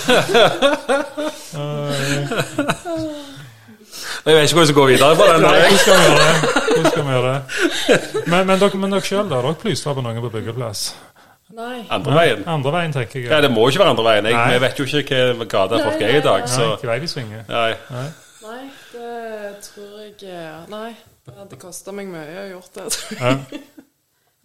[4.25, 5.41] Jeg vet ikke hvordan vi skal gå videre på den.
[5.45, 6.33] Nei, hvordan skal vi gjøre det?
[6.89, 7.41] Skal vi gjøre det?
[8.27, 9.35] Men, men dere, men dere sjøl, da?
[9.45, 10.87] Dere plystrer på noen på byggeplass?
[11.55, 11.85] Nei.
[11.89, 12.41] Andre veien.
[12.49, 13.29] Andre veien, tenker jeg.
[13.31, 14.25] Ja, det må ikke være andre veien.
[14.27, 16.97] Jeg, vi vet jo ikke hva gata folk er i dag, Nei, så ikke vei
[17.03, 17.45] de svinger.
[17.47, 17.69] Nei.
[17.93, 18.07] Nei.
[18.47, 20.91] Nei, det tror jeg eh, Nei,
[21.27, 22.87] det hadde kosta meg mye å gjøre gjort det.
[23.19, 23.35] Ja.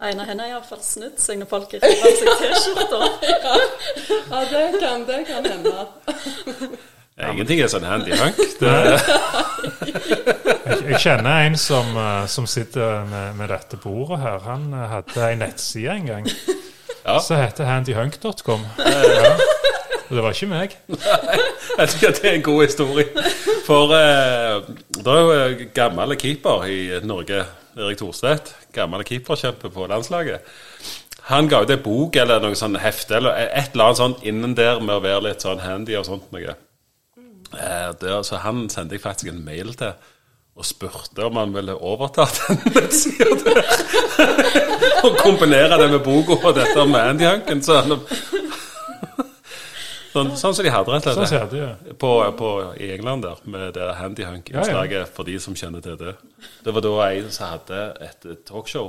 [0.03, 2.97] En av henne har iallfall snudd seg når folk river av seg T-skjorta.
[4.33, 5.85] Ja, det kan, det kan hende.
[7.23, 8.41] Ingenting er sånn handy hunk.
[8.59, 8.73] Det,
[10.63, 14.43] Jeg, jeg kjenner en som, eh, som sitter med, med dette bordet her.
[14.49, 16.27] Han eh, hadde ei nettside en gang
[17.05, 17.19] Ja.
[17.19, 18.67] som heter handyhunk.com.
[18.83, 19.33] Ja.
[20.09, 20.73] Og det var ikke meg.
[20.91, 21.37] Nei,
[21.79, 23.05] jeg tror det er en god historie.
[23.65, 24.67] For eh,
[24.99, 27.39] det er jo en gammel keeper i Norge,
[27.79, 28.51] Erik Thorstvedt.
[28.75, 30.43] Gammel keeperkjempe på landslaget.
[31.31, 34.53] Han ga ut en bok eller noe sånn hefte eller et eller annet sånt innen
[34.59, 36.57] der med å være litt sånn handy og sånt noe.
[37.53, 39.95] Eh, der, så han sendte jeg faktisk en mail til
[40.53, 43.63] og spurte om han ville overta den nettsida der.
[45.05, 47.59] og kombinere det med boka og dette med handyhunken.
[47.65, 47.89] Så han,
[50.13, 51.71] sånn, sånn som de hadde rett og Sånn slett sånn det ja.
[51.99, 56.13] på, på, i England der, med det handyhunk-innslaget for de som kjenner til det.
[56.65, 58.87] Det var da ei som hadde et talkshow.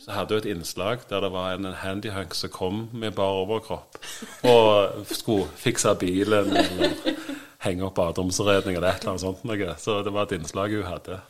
[0.00, 3.98] Så hadde hun et innslag der det var en handyhunk som kom med bar overkropp
[4.48, 4.66] og
[5.12, 6.88] skulle fikse bilen eller
[7.64, 9.74] henge opp baderomsredning eller et eller annet sånt noe.
[9.78, 11.20] Så det var et innslag hun hadde.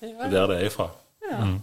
[0.00, 0.88] Det er der det er ifra.
[1.26, 1.60] Mm.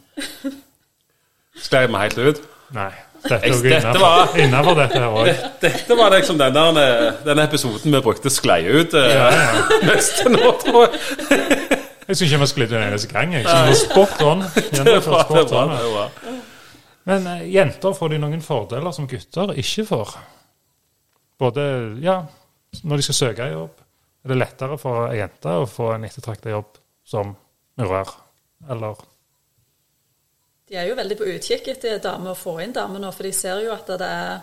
[1.63, 2.41] Sklei vi helt ut?
[2.73, 2.89] Nei.
[3.23, 5.27] Dette Jeg- dette var- innafor dette her òg.
[5.61, 9.61] Dette var liksom den der, den episoden vi brukte sklei ut eh, Ja, ja.
[9.93, 10.99] mest til nå, tror jeg.
[12.07, 13.33] Jeg skulle ikke vi skulle en eneste gang.
[13.33, 13.45] Jeg.
[13.47, 14.41] synes det var spot on.
[14.41, 15.69] Det var, det var, on.
[15.71, 16.09] det var.
[17.05, 20.11] Men eh, jenter får de noen fordeler som gutter ikke får?
[21.39, 21.63] Både
[22.03, 22.17] ja,
[22.83, 23.79] når de skal søke jobb.
[24.23, 27.33] Er det lettere for ei jente å få en ettertrakta jobb som
[27.79, 28.13] murer?
[28.71, 29.01] Eller
[30.69, 33.33] De er jo veldig på utkikk etter damer å få inn damer nå, for de
[33.35, 34.41] ser jo at det er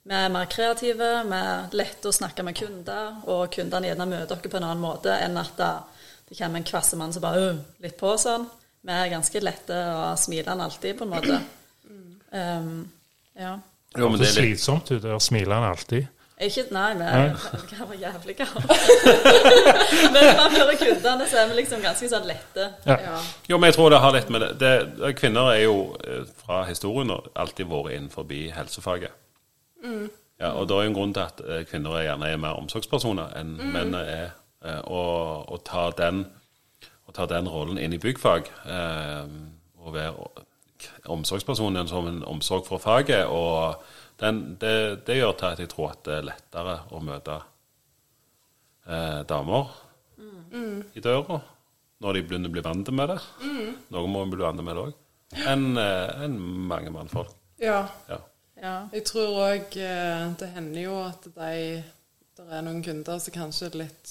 [0.00, 4.32] vi er mer kreative, vi er lette å snakke med kunder, og kundene gjerne møter
[4.32, 7.60] dere på en annen måte enn at det kommer en kvasse mann som bare uh,
[7.84, 8.46] litt på sånn.
[8.80, 11.40] Vi er ganske lette og smilende alltid, på en måte.
[12.32, 12.72] Um,
[13.36, 13.58] ja.
[13.98, 16.08] Jo, men det er litt slitsomt ut å smile alltid?
[16.40, 18.62] Ikke, nei, vi kan være jævlig gale.
[20.14, 22.68] Men framfor kundene så er vi liksom ganske sånn lette.
[22.88, 22.96] Ja.
[23.04, 23.18] Ja.
[23.50, 24.70] Jo, men jeg tror det har litt med det,
[25.02, 28.24] det Kvinner er jo eh, fra historien alltid vært innenfor
[28.56, 29.12] helsefaget.
[30.40, 32.56] Ja, og det er jo en grunn til at eh, kvinner er gjerne er mer
[32.62, 34.30] omsorgspersoner enn menn er.
[34.64, 36.24] eh, Og, og ta den
[37.10, 39.26] og ta den rollen inn i byggfag eh,
[39.82, 40.14] og være
[41.12, 43.26] omsorgspersonen som en omsorg for faget.
[43.26, 43.82] og
[44.20, 44.74] den, det,
[45.06, 47.36] det gjør til at jeg tror at det er lettere å møte
[48.86, 49.70] eh, damer
[50.94, 51.38] i døra
[52.00, 53.18] når de begynner å bli vant med det.
[53.92, 54.98] Noen må bli vant med det òg.
[55.52, 56.36] Enn eh, enn
[56.70, 57.32] mange mannfolk.
[57.62, 57.84] ja.
[58.08, 58.20] Ja.
[58.60, 58.74] Ja.
[58.92, 61.52] Jeg tror òg det hender jo at de
[62.36, 64.10] Det er noen kunder som kanskje er litt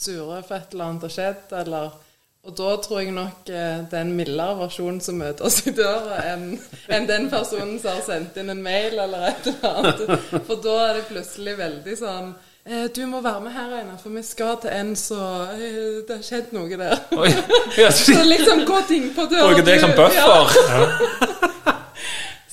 [0.00, 1.98] sure for et eller annet har skjedd, eller
[2.48, 5.72] Og da tror jeg nok eh, det er en mildere versjon som møter oss i
[5.76, 6.54] døra, enn
[6.88, 10.30] en den personen som har sendt inn en mail eller et eller annet.
[10.48, 12.30] For da er det plutselig veldig sånn
[12.64, 15.20] eh, du må være med her, Einar, for vi skal til en så
[15.52, 17.04] eh, Det har skjedd noe der.
[17.20, 17.28] Oi,
[17.92, 19.50] Så liksom gå ting på døra.
[19.52, 20.56] Bruke deg som buffer.
[20.64, 21.68] Ja,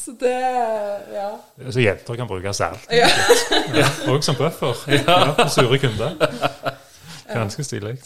[0.04, 0.36] så det
[1.16, 1.30] Ja.
[1.72, 2.92] Så jenter kan brukes til alt.
[2.92, 3.08] ja.
[3.76, 4.76] Ja, og som buffer.
[5.00, 6.20] Ja, sure kunder.
[7.32, 7.98] Ganske stilig.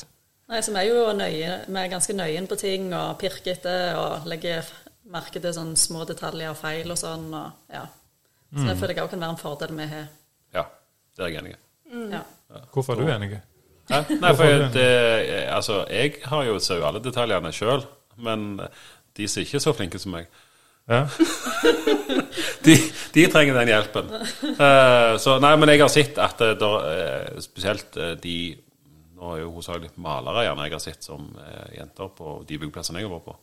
[0.52, 3.96] Nei, så vi er jo nøye, vi er ganske nøye på ting og pirker etter
[3.96, 4.68] og legger
[5.12, 7.30] merke til sånne små detaljer og feil og sånn.
[7.32, 7.86] Og, ja.
[8.52, 10.10] Så det føler jeg òg kan være en fordel vi har.
[10.56, 10.66] Ja,
[11.16, 11.60] det er jeg enig i.
[12.12, 12.22] Ja.
[12.74, 13.40] Hvorfor er du enig?
[13.92, 14.02] Hæ?
[14.12, 14.88] Nei, for jeg, det,
[15.52, 17.86] altså, jeg har jo ser jo alle detaljene sjøl,
[18.24, 18.60] men
[19.18, 20.32] de som ikke er så flinke som meg,
[20.90, 21.06] Ja.
[22.66, 22.76] de,
[23.14, 24.10] de trenger den hjelpen.
[24.12, 28.36] Uh, så nei, men jeg har sett at der, eh, spesielt eh, de
[29.22, 33.02] Nå er jo hovedsakelig malere gjerne jeg har sett som eh, jenter på de byggeplassene
[33.02, 33.36] jeg har vært på.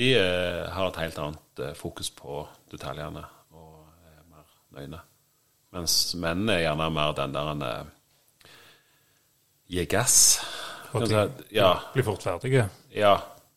[0.00, 2.40] De eh, har et helt annet eh, fokus på
[2.72, 3.22] detaljene
[3.54, 5.02] og er mer nøyne.
[5.74, 7.84] Mens menn er gjerne mer den der en eh,
[9.74, 10.16] Gi gass.
[10.92, 11.70] Og de ting si, Ja.
[11.94, 12.68] Blir fort ferdige.
[12.94, 13.14] ja.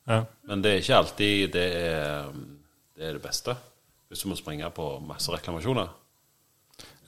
[0.07, 0.21] Ja.
[0.47, 2.29] Men det er ikke alltid det er
[2.95, 3.55] det, er det beste.
[4.07, 5.89] Hvis du må springe på masse reklamasjoner.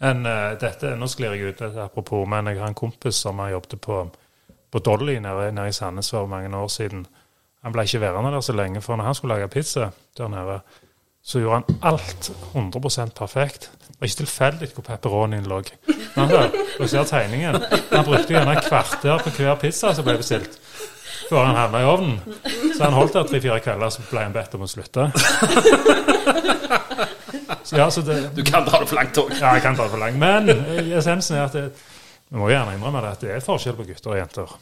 [0.04, 3.54] En, uh, dette, Nå sklir jeg ut, apropos, men jeg har en kompis som har
[3.56, 4.02] jobbet på,
[4.72, 7.06] på Dolly nede, nede i Sandnes for mange år siden.
[7.64, 10.60] Han ble ikke værende der så lenge, for når han skulle lage pizza der nede,
[11.24, 13.72] så gjorde han alt 100% perfekt.
[13.88, 15.62] Det var ikke tilfeldig hvor pepperonien lå.
[16.80, 17.56] Du ser tegningen.
[17.92, 20.56] Han brukte gjerne et kvarter på hver pizza som ble bestilt,
[21.30, 22.20] før han havna i ovnen.
[22.78, 25.10] Så han holdt der tre-fire kvelder, så ble han bedt om å slutte.
[27.64, 29.32] Så, ja, så det, Du kan dra det for langt òg.
[29.42, 30.18] ja, jeg kan dra det for langt.
[30.18, 30.50] Men
[30.98, 31.68] essensen er at det,
[32.30, 34.56] vi må gjerne innrømme det at det er forskjell på gutter og jenter.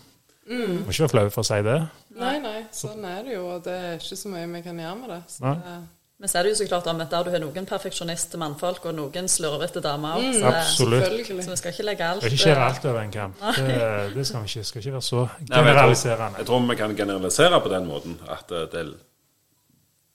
[0.48, 0.86] Mm.
[0.86, 1.78] Må ikke være flau for å si det.
[2.18, 4.98] Nei, nei, sånn er det jo, og det er ikke så mye vi kan gjøre
[5.02, 5.22] med det.
[5.34, 5.78] Så det
[6.18, 8.88] Men så er det jo så klart om at der du har noen perfeksjoniste mannfolk
[8.90, 10.24] og noen slurvete damer òg.
[10.34, 11.04] så, Absolutt.
[11.44, 13.36] så vi skal ikke legge alt Det ikke skjære alt over en kam.
[13.58, 13.76] Det,
[14.16, 14.64] det skal vi ikke.
[14.64, 16.38] skal ikke være så Nei, jeg tror, generaliserende.
[16.42, 18.86] jeg tror vi kan generalisere på den måten at eh, det,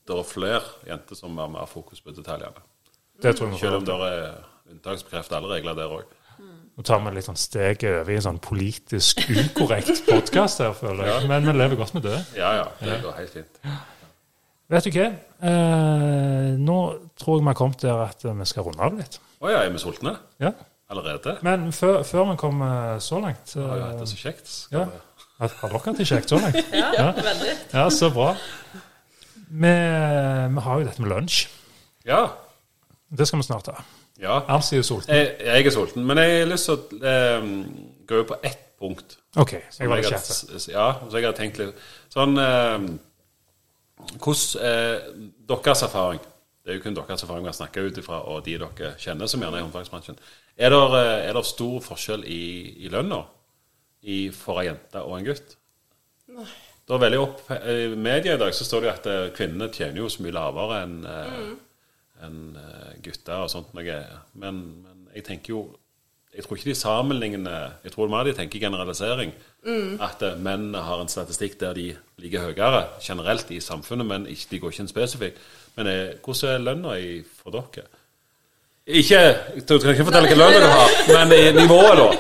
[0.09, 2.67] det er flere jenter som har mer fokus på detaljene.
[3.23, 4.27] Det tror jeg Selv om det er
[4.73, 6.11] unntaksbekreftet alle regler der òg.
[6.76, 11.04] Nå tar vi litt sånn steg over i en sånn politisk ukorrekt podkast her, føler
[11.11, 11.26] jeg.
[11.28, 12.18] Men vi lever godt med det.
[12.38, 13.58] Ja ja, det går helt fint.
[14.72, 15.06] Vet du hva?
[15.44, 16.78] Eh, nå
[17.20, 19.18] tror jeg vi har kommet der at vi skal runde av litt.
[19.42, 20.54] Å ja, er vi sultne Ja.
[20.88, 21.37] allerede?
[21.44, 24.46] Men før, før vi kommer så langt Har jo hatt det så kjekt.
[24.48, 24.85] Skal Ja.
[24.87, 25.00] vi-
[25.42, 26.56] Har dere hatt det kjekt så langt?
[26.72, 27.56] Ja, veldig.
[27.74, 28.32] Ja, så bra.
[29.50, 29.72] Vi,
[30.54, 31.48] vi har jo dette med lunsj.
[32.06, 32.28] ja.
[33.12, 33.82] Det skal vi snart ha.
[34.20, 34.40] Ja.
[34.48, 35.14] Han sier sulten.
[35.14, 37.55] Jeg, jeg er sulten, men jeg har lyst til å um,
[38.07, 39.16] gå på ett punkt.
[39.37, 41.75] OK, jeg var litt har- Ja, så jeg har tenkt litt
[42.12, 42.87] Sånn um,
[44.18, 46.20] Hvordan uh, Deres erfaring
[46.64, 49.31] Det er jo kun deres erfaring vi har snakka ut ifra, og de dere kjenner
[49.31, 50.18] som gjerne er i håndverksbransjen.
[50.57, 53.18] Er det, eh, det stor forskjell i, i lønna
[54.37, 55.57] for ei jente og en gutt?
[56.31, 56.46] Nei.
[56.87, 59.68] Det er veldig opp, I media i dag så står det jo at eh, kvinnene
[59.75, 61.37] tjener jo så mye lavere enn eh,
[62.26, 64.00] enn, eh, gutter og sånt noe.
[64.35, 65.62] Men, men jeg tenker jo
[66.32, 69.35] Jeg tror ikke de sammenligner Jeg tror mer de tenker generalisering.
[70.00, 74.46] At eh, menn har en statistikk der de ligger høyere generelt i samfunnet, men ikke,
[74.50, 75.42] de går ikke inn spesifikt.
[75.76, 76.96] Men eh, hvordan er lønna
[77.37, 77.85] for dere?
[78.87, 79.20] Ikke
[79.68, 82.08] Du kan ikke fortelle hvilken lønn du har, men i nivået, da.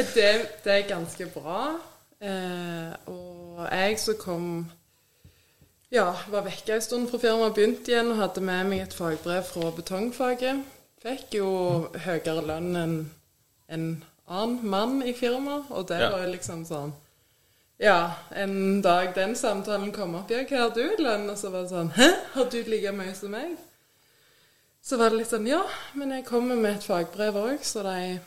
[0.00, 0.30] Det,
[0.64, 1.74] det er ganske bra.
[2.24, 4.46] Eh, og jeg som kom
[5.90, 9.42] Ja, var vekke en stund fra firmaet, begynte igjen og hadde med meg et fagbrev
[9.48, 10.60] fra betongfaget.
[11.02, 11.48] Fikk jo
[12.04, 12.94] høyere lønn enn
[13.72, 13.86] en
[14.30, 16.10] annen mann i firmaet, og det Ja.
[16.10, 16.92] var liksom sånn
[17.80, 21.30] Ja, en dag den samtalen kom opp, ja, hva har du i lønn?
[21.30, 23.56] Og så var det sånn Hæ, har du like mye som meg?
[24.82, 25.62] Så var det litt sånn Ja,
[25.94, 28.20] men jeg kommer med et fagbrev òg, så de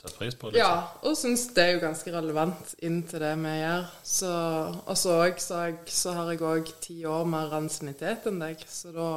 [0.00, 0.60] Sett pris på Liksom.
[0.60, 3.82] ja, og syns det er jo ganske relevant inn til det vi gjør.
[4.02, 4.30] Så,
[4.86, 9.10] og så, så, har jeg òg ti år mer ansiennitet enn deg, så da,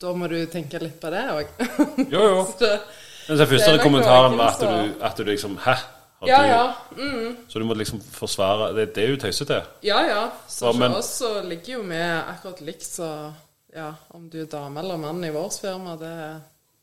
[0.00, 1.46] da må du tenke litt på det òg.
[2.14, 2.44] Jo, jo.
[3.28, 5.78] Men den første kommentaren var at du, at du liksom Hæ?
[6.20, 6.64] Du, ja, ja.
[6.96, 9.62] Mm, Så du må liksom forsvare Det, det er jo tøysete.
[9.84, 10.22] ja, ja.
[10.48, 13.32] Så Ja, for men- oss så ligger jo vi akkurat likt, så
[13.74, 16.12] ja, om du er dame eller mann i vårt firma, det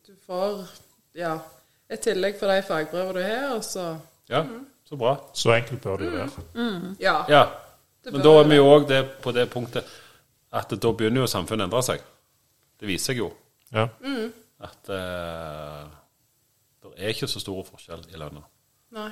[0.07, 0.65] Du får
[1.15, 1.37] ja,
[1.91, 3.87] et tillegg for de fagbrevene du har, og så
[4.31, 4.45] Ja,
[4.87, 5.15] så bra.
[5.35, 6.95] Så enkelt bør det jo være.
[6.99, 7.17] Ja.
[7.29, 7.43] Ja.
[8.05, 9.87] Men da er vi jo òg på det punktet
[10.51, 12.05] at da begynner jo samfunnet å endre seg.
[12.79, 13.31] Det viser seg jo
[13.71, 13.87] Ja.
[14.61, 15.83] at eh,
[16.81, 18.41] det er ikke så store forskjell i lønna.
[18.97, 19.11] Nei.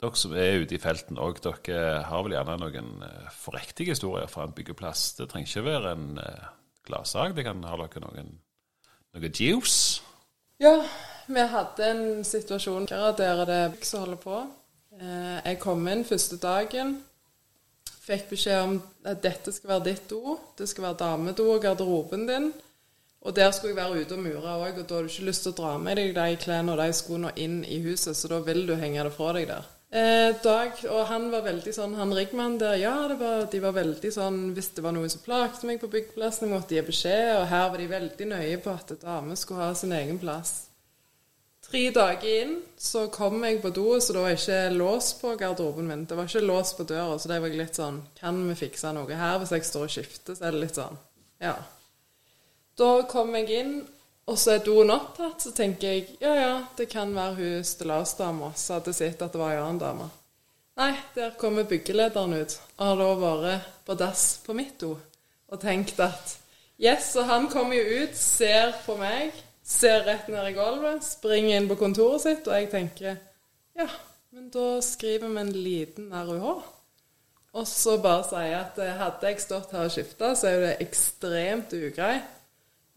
[0.00, 4.28] Dere som er ute i felten òg, dere har vel gjerne noen eh, forriktige historier
[4.28, 5.12] fra en byggeplass.
[5.18, 6.48] Det trenger ikke være en uh,
[6.86, 7.34] gladsak.
[7.36, 8.32] Det kan ha dere noen
[9.14, 10.02] noe juice.
[10.62, 10.76] Ja,
[11.26, 14.42] vi hadde en situasjon der det er som holder på.
[15.00, 16.98] Eh, Jeg kom inn første dagen.
[18.04, 20.38] Fikk beskjed om at dette skal være ditt do.
[20.58, 22.52] Det skal være damedo og garderoben din.
[23.24, 25.46] Og der skulle jeg være ute og mure òg, og da har du ikke lyst
[25.46, 28.42] til å dra med deg de klærne og de skoene inn i huset, så da
[28.44, 29.70] vil du henge det fra deg der.
[29.94, 34.10] Eh, Dag, og han var veldig sånn, han riggmannen der, ja, var, de var veldig
[34.10, 37.46] sånn Hvis det var noe som plagte meg på byggeplassen, måtte måtte gi beskjed, og
[37.48, 40.63] her var de veldig nøye på at dame skulle ha sin egen plass.
[41.74, 45.88] Tre dager inn så kom jeg på do, så det var ikke lås på garderoben
[45.90, 46.04] min.
[46.06, 49.16] Det var ikke lås på døra, så det var litt sånn Kan vi fikse noe
[49.18, 50.36] her hvis jeg står og skifter?
[50.38, 51.00] Så er det litt sånn
[51.42, 51.56] Ja.
[52.78, 53.72] Da kom jeg inn,
[54.30, 55.42] og så er doen opptatt.
[55.42, 59.42] Så tenker jeg ja, ja, det kan være hun stillasdama som hadde sett at det
[59.42, 60.06] var ei annen dame.
[60.78, 65.58] Nei, der kommer byggelederen ut og har da vært på dass på mitt do og
[65.66, 66.36] tenkt at
[66.78, 71.56] Yes, og han kommer jo ut, ser på meg, ser rett ned i gulvet, springer
[71.56, 73.16] inn på kontoret sitt, og jeg tenker
[73.74, 73.88] ja,
[74.34, 76.62] men da skriver vi en liten RUH.
[77.54, 80.54] Og så bare sier jeg at eh, hadde jeg stått her og skifta, så er
[80.54, 82.30] jo det ekstremt ugreit.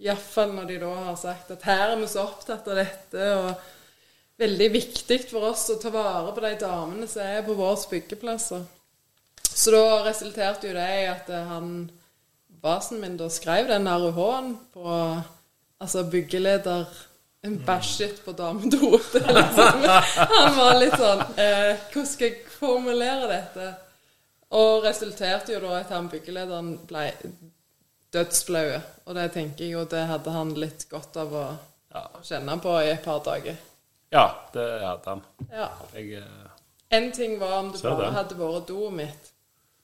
[0.02, 4.42] Iallfall når de da har sagt at her er vi så opptatt av dette, og
[4.42, 8.66] veldig viktig for oss å ta vare på de damene som er på våre byggeplasser.
[9.48, 11.88] Så da resulterte jo det i at eh, han
[12.62, 14.94] basen min da skrev den RUH-en på
[15.80, 16.86] altså byggeleder
[17.46, 18.98] en bæsjet på damedo.
[19.14, 19.84] Liksom,
[20.34, 23.68] han var litt sånn eh, Hvordan skal jeg formulere dette?
[24.58, 27.06] Og resulterte jo da at han byggelederen ble
[28.16, 28.78] dødsflau.
[29.06, 31.46] Og det tenker jeg jo det hadde han litt godt av å
[31.94, 32.04] Ja.
[32.24, 33.56] kjenne på i et par dager.
[34.12, 35.22] Ja, det hadde han.
[35.52, 35.70] Ja.
[35.94, 36.50] Jeg, eh,
[36.92, 39.32] En ting var om det bare hadde vært doet mitt,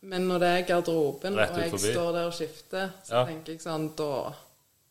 [0.01, 3.25] men når det er garderoben, og jeg står der og skifter, så Ja.
[3.25, 4.31] tenker jeg sånn da,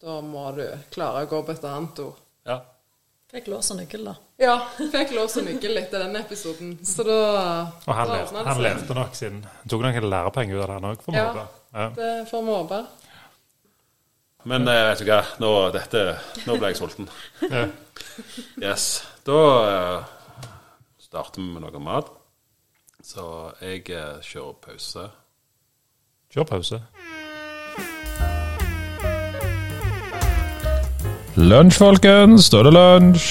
[0.02, 2.20] da må du klare å gå på et annet ord.
[2.48, 2.60] ja.
[3.32, 4.12] Fikk lås og nøkkel, da.
[4.42, 4.54] Ja,
[4.92, 7.14] fikk lås og nøkkel etter den episoden, så da
[7.86, 10.74] Og han, da lærte, han lærte nok siden Han tok noen lærepenger ut av det,
[10.76, 11.22] han òg, for Ja.
[11.30, 11.46] måte.
[11.72, 11.86] Ja.
[11.96, 12.80] Det får vi håpe.
[14.52, 16.02] Men eh, vet du hva, nå, dette,
[16.44, 17.08] nå ble jeg sulten.
[17.48, 17.64] Ja.
[18.68, 18.84] Yes.
[19.24, 19.38] Da
[19.70, 20.50] eh,
[21.00, 22.10] starter vi med noe mat.
[23.00, 23.24] Så
[23.62, 25.08] jeg eh, kjører pause.
[26.34, 26.82] Kjør pause.
[31.32, 32.50] Lunsj, folkens.
[32.52, 33.28] Da er det lunsj.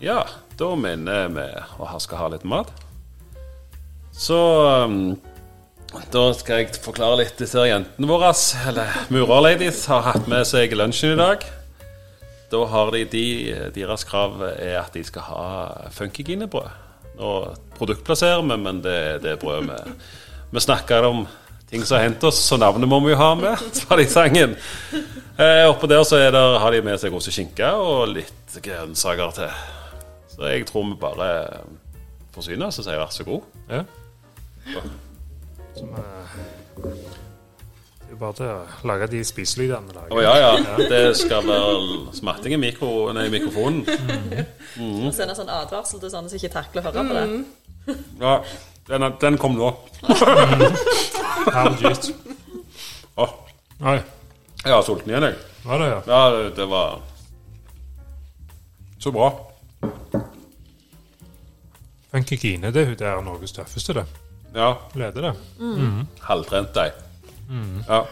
[0.00, 0.22] Ja,
[0.56, 1.44] da mener vi
[1.76, 2.70] å skal ha litt mat.
[4.16, 4.38] Så
[4.88, 5.12] um,
[6.08, 7.36] da skal jeg forklare litt.
[7.36, 8.32] Disse jentene våre,
[8.70, 11.44] eller murerladies, har hatt med seg lunsjen i dag.
[12.48, 13.26] Da har de, de
[13.76, 15.44] Deres krav er at de skal ha
[16.00, 16.88] funkyginebrød.
[17.20, 17.36] Nå
[17.76, 19.78] produktplasserer vi, men det, det er brød vi
[20.50, 21.26] Vi snakker om
[21.70, 24.10] ting som har hendt oss, så navnet må vi jo ha med, sa de i
[24.10, 24.56] sangen.
[25.40, 29.36] Eh, oppå der så er der, har de med seg også skinke og litt grønnsaker
[29.38, 29.54] til.
[30.34, 31.30] Så jeg tror vi bare
[32.34, 33.46] forsyner oss og sier vær så god.
[33.70, 33.84] Ja.
[35.76, 36.02] Så vi
[38.10, 40.22] Det er bare til å lage de spiselydene vi Å lager.
[40.26, 40.88] ja, ja.
[40.90, 43.84] Det skal være smatting i mikro, nei, mikrofonen.
[43.86, 47.96] Og sende sånn advarsel til sånne som ikke takler å høre på det.
[48.20, 48.34] Ja,
[48.88, 49.70] den, er- den kom nå.
[51.80, 52.14] Juice.
[53.16, 53.28] Åh,
[53.80, 55.36] jeg har sulten igjen, jeg.
[55.64, 56.00] var det ja?
[56.06, 57.00] Ja, det, det var
[59.00, 59.30] så bra.
[62.10, 64.04] Funkygine, det, det er Norges tøffeste, det.
[64.54, 65.34] Ja, Leder det.
[66.26, 66.92] halvtrent deg.
[67.88, 68.02] Ja.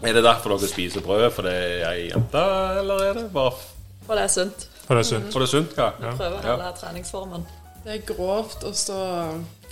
[0.00, 2.40] Er det derfor dere spiser brød For det er ei jente,
[2.80, 3.50] eller er det bare
[4.06, 4.62] For det er sunt.
[4.86, 5.26] For det er sunt.
[5.34, 5.74] for det er sunt?
[5.76, 5.88] Hva?
[6.16, 6.54] Prøve Ja.
[6.56, 7.44] hele treningsformen.
[7.84, 8.96] Det er grovt, og så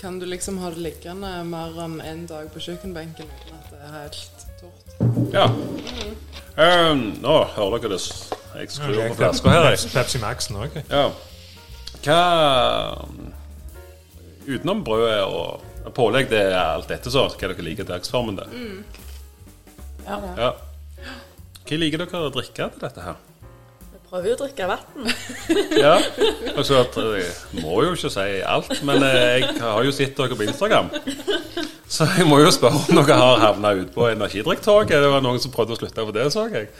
[0.01, 3.81] kan du liksom ha det liggende mer enn én dag på kjøkkenbenken uten at det
[3.85, 4.87] er helt tørt.
[5.35, 5.47] Ja.
[6.59, 8.01] Ehm, nå hører dere det.
[8.59, 9.69] Jeg skrur på flaska her.
[9.75, 9.91] jeg.
[9.93, 10.79] Pepsi- Maxen òg.
[10.89, 11.11] Ja.
[12.03, 12.21] Hva
[14.49, 17.27] Utenom brødet og pålegg, det er alt dette så.
[17.29, 18.47] Hva dere liker dagsformen det?
[20.07, 20.17] Ja.
[20.39, 20.53] Ja.
[21.69, 23.19] Hva liker dere å drikke til dette her?
[24.09, 25.09] Prøver jo å drikke vann.
[25.85, 25.95] Ja,
[26.57, 30.37] altså at Jeg må jo ikke si alt, men eh, jeg har jo sett dere
[30.39, 30.89] på Instagram.
[31.89, 34.97] Så jeg må jo spørre om dere har havna ut på energidrikktoget.
[35.05, 36.71] Det var noen som prøvde å slutte på det, så jeg.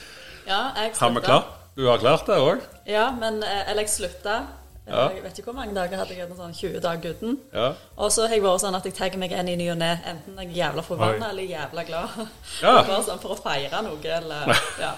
[0.49, 1.55] Ja, jeg Har vi klart?
[1.77, 2.63] Du har klart det òg?
[2.89, 4.39] Ja, men eh, eller jeg slutta.
[4.39, 4.55] Eh,
[4.89, 5.03] Ja.
[5.13, 6.25] Jeg vet ikke hvor mange dager hadde jeg.
[6.33, 7.35] Sånn 20 dager uten.
[7.53, 7.67] Ja.
[8.01, 9.91] Og så har jeg vært sånn at jeg tar meg en i ny og ne.
[10.09, 12.15] Enten jeg er jævla forbanna eller jævla glad.
[12.63, 12.71] Ja.
[12.89, 14.49] Bare sånn for å feire noe, eller
[14.85, 14.95] Ja.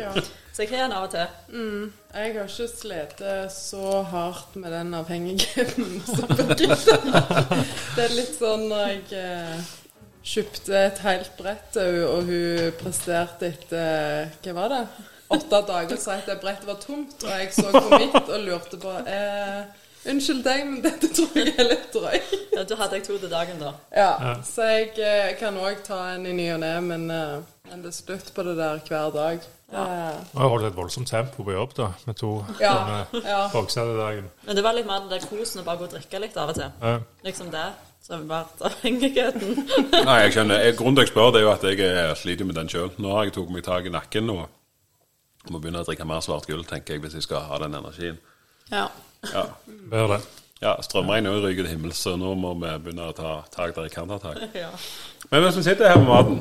[0.00, 0.12] Ja.
[0.56, 1.90] Så jeg har den av og til.
[2.14, 3.18] Jeg har ikke slitt
[3.52, 6.96] så hardt med den avhengigheten som Birgitte.
[7.96, 9.66] Det er litt sånn når jeg eh,
[10.26, 14.84] kjøpte et helt brett til henne, og hun presterte etter Hva var det?
[15.36, 18.78] Åtte dager sa at det brettet var tomt, og jeg så på mitt og lurte
[18.80, 19.66] på eh,
[20.06, 22.34] Unnskyld deg, men dette tror jeg er litt drøyt.
[22.54, 23.72] Ja, da hadde jeg to til dagen, da.
[23.90, 27.40] Ja, så jeg eh, kan òg ta en i ny og ne, men, eh,
[27.72, 29.48] men det er slutt på det der hver dag.
[29.72, 33.48] Eh, Jeg holdt et voldsomt tempo på jobb da, med to Ja, ja.
[33.52, 34.28] bokser i dagen.
[34.46, 36.52] Men det var litt mer den der kosen å bare gå og drikke litt av
[36.52, 36.70] og til.
[36.82, 36.98] Ja.
[37.26, 37.64] Liksom det.
[38.06, 39.56] Så har vi vært avhengigheten.
[40.06, 40.60] Nei, jeg skjønner.
[40.62, 42.68] Jeg- Grunnen til at jeg spør, det er jo at jeg eh, sliter med den
[42.70, 42.92] sjøl.
[43.02, 44.44] Nå har jeg tatt meg tak i nakken og
[45.50, 48.20] må begynne å drikke mer svart gull, tenker jeg, hvis jeg skal ha den energien.
[48.70, 48.86] Ja.
[49.32, 49.48] Ja,
[49.90, 50.20] Bør det.
[50.62, 53.96] ja strømregningen ryker til himmels, så nå må vi begynne å ta tak der jeg
[53.98, 54.38] kan ta tak.
[54.54, 54.70] ja.
[55.32, 56.40] Men hvis vi sitter her med maten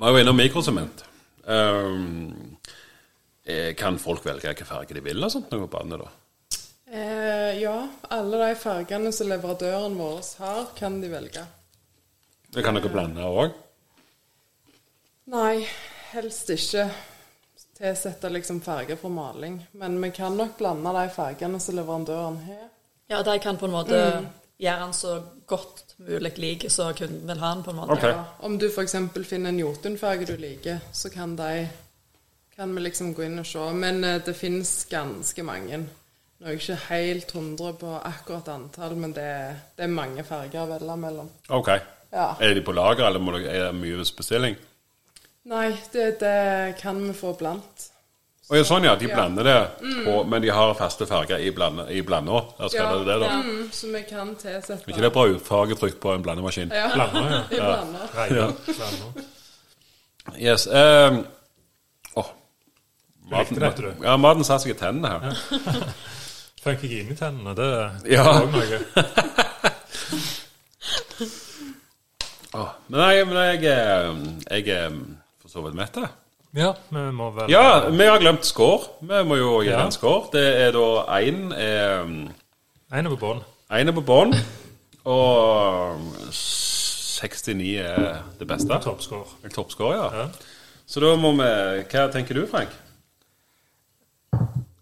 [0.00, 1.04] Vi er jo innom mikrosement.
[1.50, 2.56] Ehm,
[3.44, 6.10] eh, kan folk velge hvilken farge de vil og sånt noe på bandet, da?
[6.90, 7.76] Eh, ja,
[8.10, 11.44] alle de fargene som leverandøren vår har, kan de velge.
[12.50, 13.54] Det kan dere blande òg?
[15.30, 15.62] Nei,
[16.10, 16.88] helst ikke
[17.80, 19.60] tilsette liksom farger for maling.
[19.72, 22.66] Men vi kan nok blande de fargene som leverandøren har.
[23.06, 24.26] ja, de kan på en måte
[24.60, 25.12] gjøre den så
[25.48, 27.92] godt mulig lik så kunden vil ha den, på en måte.
[27.96, 28.10] Okay.
[28.14, 28.94] Ja, om du f.eks.
[29.28, 31.68] finner en jotunfarge du liker, så kan de
[32.56, 33.66] kan vi liksom gå inn og se.
[33.72, 35.78] Men eh, det finnes ganske mange.
[36.40, 40.24] Nå er jeg ikke helt 100 på akkurat antall, men det, er- det er mange
[40.24, 41.28] farger å velge mellom.
[41.52, 41.68] Ok.
[42.12, 42.30] Ja.
[42.40, 44.56] Er de på lager, eller er det mye bestilling?
[45.50, 47.89] Nei, det, det kan vi få blant.
[48.50, 49.14] Å ja, sånn ja, de Ja.
[49.14, 49.58] blander det,
[50.04, 51.84] på, men de har faste farger i blanda.
[51.90, 52.40] I blanda.
[52.58, 53.28] Kalle det da.
[53.44, 56.72] Mm, så vi kan tilsette Er ikke det brødfargetrykk på en blandemaskin?
[56.74, 57.42] Ja, Blander, ja.
[57.60, 57.68] ja.
[57.70, 58.54] blander.
[58.66, 59.28] Blander.
[60.38, 60.66] Yes.
[60.66, 61.20] Um,
[62.18, 62.26] oh.
[63.30, 64.04] maten, dette, du.
[64.04, 65.94] Ja, maten satte seg i tennene her.
[66.60, 67.70] Funkygine i tennene, det
[68.16, 68.26] Ja.
[68.26, 68.82] er òg noe.
[72.54, 74.18] oh, Men nei, men jeg, jeg,
[74.50, 74.98] jeg er
[75.40, 75.96] for så vidt mett.
[76.02, 76.10] jeg.
[76.56, 78.88] Ja, vi må vel Ja, vi har glemt score.
[79.06, 79.84] Vi må jo gi Ja.
[79.84, 80.26] en score.
[80.32, 83.42] Det er da én er En er på bånn.
[83.70, 84.34] Én er på bånn,
[85.04, 86.00] og
[86.32, 88.80] 69 er det beste.
[88.82, 89.24] Toppscore.
[89.54, 90.22] Toppscore, ja.
[90.22, 90.26] Ja.
[90.86, 92.68] Så da må vi Hva tenker du, Frank?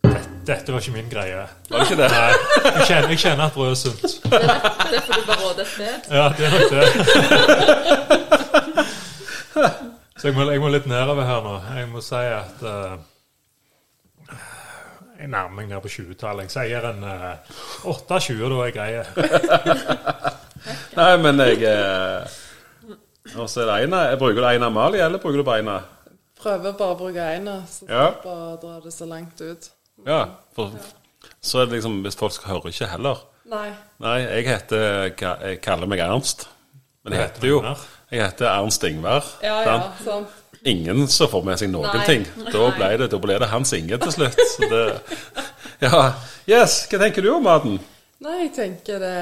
[0.05, 1.45] Dette, dette var ikke min greie.
[1.69, 2.11] Var det ikke det?
[2.11, 2.33] Nei,
[2.65, 4.01] jeg kjenner, jeg kjenner at brødet er sunt.
[4.25, 4.41] Det er
[4.95, 5.95] derfor du bare råder et sted.
[6.11, 8.38] Ja, det er nok det.
[10.19, 11.55] Så jeg må, jeg må litt nedover her nå.
[11.79, 12.97] Jeg må si at uh,
[15.19, 16.49] Jeg nærmer meg ned på 20-tallet.
[16.49, 17.37] Jeg sier en uh,
[17.87, 19.05] 28, da er greie.
[20.99, 22.27] Nei, men jeg uh,
[23.37, 24.03] Og så er det Eina.
[24.11, 25.79] Jeg Bruker du Eina Amalie, eller bruker du bare Eina?
[26.39, 28.05] Prøver bare å bruke ene, så Ja.
[28.23, 29.71] bare drar dra det så langt ut.
[30.07, 30.21] Ja.
[30.55, 30.75] For,
[31.43, 33.23] så er det liksom Hvis folk hører ikke heller.
[33.49, 33.69] Nei.
[34.03, 36.49] Nei, jeg heter Jeg kaller meg Ernst.
[37.03, 37.87] Men jeg heter heter jo Gunnar?
[38.09, 39.27] Jeg heter Ernst Ingvar.
[39.45, 40.25] Ja, ja, sånn.
[40.69, 42.07] Ingen som får med seg noen Nei.
[42.09, 42.25] ting.
[42.49, 44.41] Da ble, det, da ble det Hans Inge til slutt.
[44.55, 44.83] Så det,
[45.85, 46.01] ja.
[46.49, 47.77] Yes, hva tenker du om maten?
[48.25, 49.13] Nei, jeg tenker det,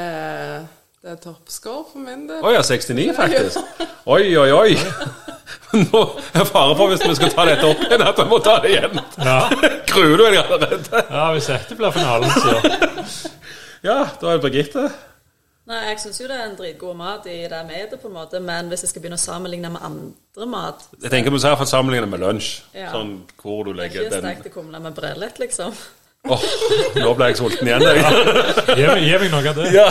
[1.02, 2.38] det er toppscore for min del.
[2.46, 3.82] Å ja, 69 faktisk.
[4.06, 4.78] Oi, oi, oi!
[5.82, 8.38] Nå er det fare for hvis vi skal ta dette opp igjen, at vi må
[8.46, 9.02] ta det igjen.
[9.18, 9.36] Ja.
[9.90, 11.02] Gruer du deg allerede?
[11.10, 12.54] ja, hvis dette blir finalen, så
[13.84, 14.86] Ja, da er det Birgitte.
[15.66, 18.38] Nei, jeg syns jo det er en dritgod mat i det metet, på en måte,
[18.38, 21.58] men hvis jeg skal begynne å sammenligne med andre mat Jeg tenker på i hvert
[21.58, 22.50] fall sammenligne med lunsj.
[22.76, 22.92] Ja.
[22.94, 25.74] Sånn hvor du legger den Ikke stekte kumler med brelett, liksom.
[26.26, 26.44] Åh,
[27.02, 27.98] Nå ble jeg sulten igjen, jeg.
[28.78, 29.66] meg, gi meg noe av det.
[29.74, 29.88] Ja.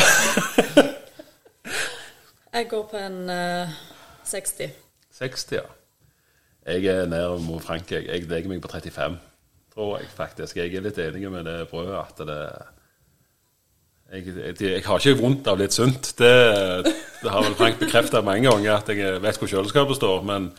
[2.56, 3.76] Jeg går på en uh,
[4.24, 4.72] 60.
[5.20, 5.66] 60, ja.
[6.66, 7.92] Jeg er nede mot Frank.
[7.92, 9.20] Jeg, legger meg på 35,
[9.76, 10.64] tror jeg faktisk.
[10.64, 12.40] Jeg er litt enig med det brødet at det
[14.16, 16.12] jeg, jeg, jeg har ikke vondt av litt sunt.
[16.20, 16.32] Det,
[17.22, 20.24] det har vel Frank bekrefta mange ganger, at jeg vet hvor kjøleskapet står.
[20.28, 20.50] Men,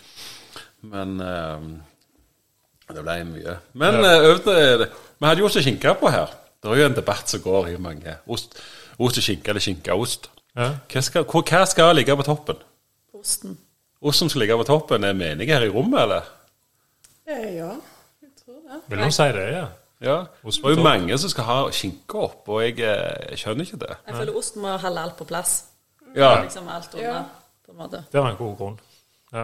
[0.86, 1.66] men eh,
[2.94, 3.56] det ble mye.
[3.82, 4.14] Men Ja.
[4.36, 4.86] eh,
[5.16, 6.32] vi hadde jo ost og skinke på her.
[6.62, 8.16] Det er jo en debatt som går i mange.
[8.32, 8.58] Ost,
[8.98, 10.30] ost og skinke eller skinkeost.
[10.56, 10.70] Ja.
[10.92, 12.60] Hva skal, hva skal ligge på toppen?
[13.16, 13.56] Osten.
[14.06, 16.28] Osten skal ligge på toppen, er meningen her i rommet, eller?
[17.28, 17.72] Eh, Ja,
[18.22, 18.80] jeg tror det.
[18.92, 19.64] Vil noen si det, ja?
[20.04, 20.16] Ja.
[20.44, 23.64] Ost Det er jo mange som skal ha skinke opp, og jeg, eh, jeg skjønner
[23.64, 23.94] ikke det.
[24.06, 25.64] Jeg føler osten må holde alt på plass.
[26.16, 27.22] Ja, Liksom alt under, Ja.
[27.66, 28.04] på en måte.
[28.12, 28.78] Det var en god grunn.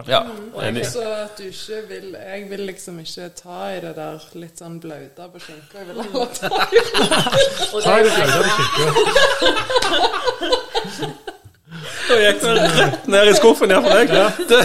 [0.07, 0.19] ja.
[0.53, 4.19] Og jeg, så at du ikke vil Jeg vil liksom ikke ta i det der
[4.33, 5.77] litt sånn blaute på skinka.
[5.77, 6.77] Jeg vil heller ta i
[7.83, 8.83] Ta det det på skinka.
[12.07, 14.07] Da gikk det rett ned i skuffen her for deg.
[14.49, 14.63] Det.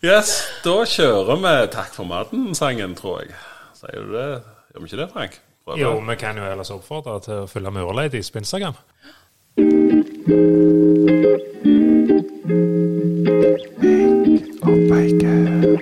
[0.00, 3.34] Yes, da kjører vi 'Takk for maten'-sangen, tror jeg.
[3.74, 4.42] Sier du det?
[4.72, 5.40] Gjør vi ikke det, Frank?
[5.64, 5.80] Prøver.
[5.80, 8.74] Jo, vi kan jo ellers oppfordre til å følge med Urladies på Instagram.
[14.62, 15.78] og bacon.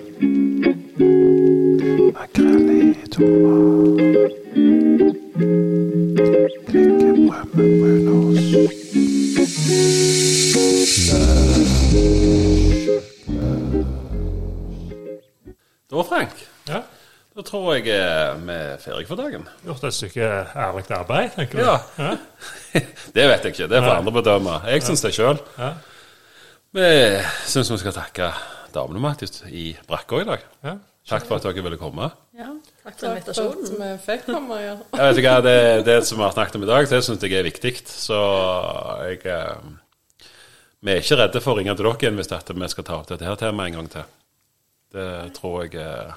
[2.14, 3.67] Makrell i tomat.
[17.48, 19.46] Tror jeg eh, vi er ferdige for dagen.
[19.64, 21.64] Gjort et stykke ærlig arbeid, tenker du?
[21.64, 21.78] Ja.
[21.98, 22.16] ja.
[23.16, 23.70] Det vet jeg ikke.
[23.72, 24.60] Det får andre bedømme.
[24.68, 25.40] Jeg syns det sjøl.
[25.58, 25.72] Ja.
[26.76, 26.92] Vi
[27.48, 28.30] syns vi skal takke
[28.74, 30.46] damene Mattis i brakka i dag.
[30.68, 30.78] ja.
[31.08, 32.10] Takk for at dere ville komme.
[32.36, 32.50] Ja,
[32.84, 33.78] takk for invitasjonen.
[33.80, 34.58] vi fikk komme.
[34.60, 34.74] Ja.
[34.98, 37.38] Jeg vet ikke, det, det som vi har snakket om i dag, det syns jeg
[37.38, 37.72] er viktig.
[37.88, 38.18] Så
[39.08, 40.28] jeg eh,
[40.84, 43.08] Vi er ikke redde for å ringe til dere igjen hvis vi skal ta opp
[43.08, 44.10] dette her temaet en gang til.
[44.92, 46.12] Det tror jeg eh,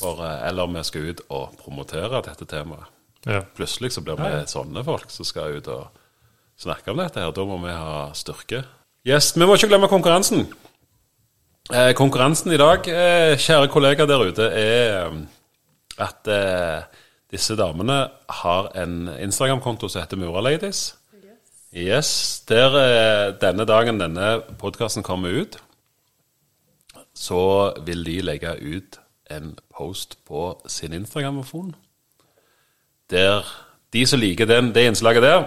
[0.00, 2.86] for, eh, Eller vi skal ut og promotere dette temaet.
[3.26, 3.42] ja.
[3.56, 5.88] Plutselig så blir vi Ja, sånne folk som skal ut og
[6.58, 7.30] snakke om dette her.
[7.32, 8.64] Da må vi ha styrke.
[9.04, 10.46] Yes, Vi må ikke glemme konkurransen.
[11.72, 15.18] Eh, konkurransen i dag, eh, kjære kollegaer der ute, er eh,
[15.98, 16.82] at eh,
[17.30, 20.94] disse damene har en Instagram-konto som heter Muraladies.
[21.74, 22.40] Yes.
[22.48, 25.56] Der eh, denne dagen denne podkasten kommer ut,
[27.14, 28.98] så vil de legge ut
[29.30, 31.74] en post på sin Instagram-telefon.
[33.10, 33.44] Der
[33.92, 35.46] de som liker den, det innslaget der,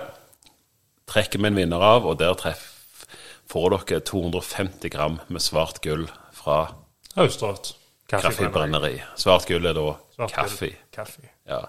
[1.09, 3.05] trekker vi en vinner av, og der treff,
[3.49, 6.67] får dere 250 gram med svart gull fra
[7.15, 7.76] Austrått.
[8.09, 8.99] Kaffebrenneri.
[9.17, 10.71] Svart gull er da Svart kaffe.
[10.93, 11.21] Kaffe.
[11.49, 11.63] Ja.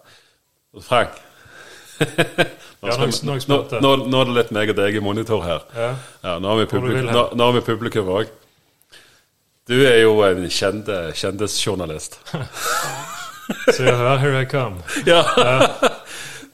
[0.85, 1.15] Frank
[2.83, 5.63] nå, Ja, nå- nå nå, er det litt meg og deg i monitor her.
[5.73, 5.87] Ja.
[6.23, 8.29] Ja, nå har vi publikum òg.
[9.67, 10.89] Du er jo en kjent
[11.19, 12.21] kjendisjournalist.
[13.79, 14.83] jeg hører, here I come.
[15.07, 15.23] Ja.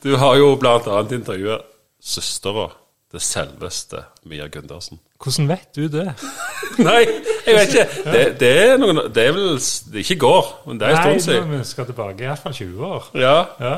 [0.02, 1.58] Du har jo blant annet intervjua
[2.02, 2.70] søstera
[3.12, 5.00] til selveste Mia Gundersen.
[5.22, 6.08] Hvordan vet du det?
[6.88, 7.02] Nei,
[7.46, 7.86] jeg vet ikke.
[8.08, 10.96] Det, det er noen Det er vel det er ikke i går, men det er
[10.96, 11.50] en stund siden.
[11.50, 13.10] Nei, vi skal tilbake i hvert fall 20 år.
[13.14, 13.74] Ja, Ja.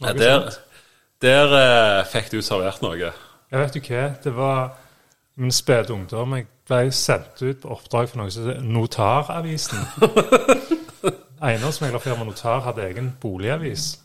[0.00, 0.48] ja der,
[1.22, 3.12] der eh, fikk du servert noe.
[3.52, 4.72] Jeg vet du hva, det var
[5.36, 6.36] min spede ungdom.
[6.36, 9.84] Jeg ble sendt ut på oppdrag for noe som heter Notaravisen.
[11.42, 13.96] Eiendomsmeglerfirmaet Notar hadde egen boligavis.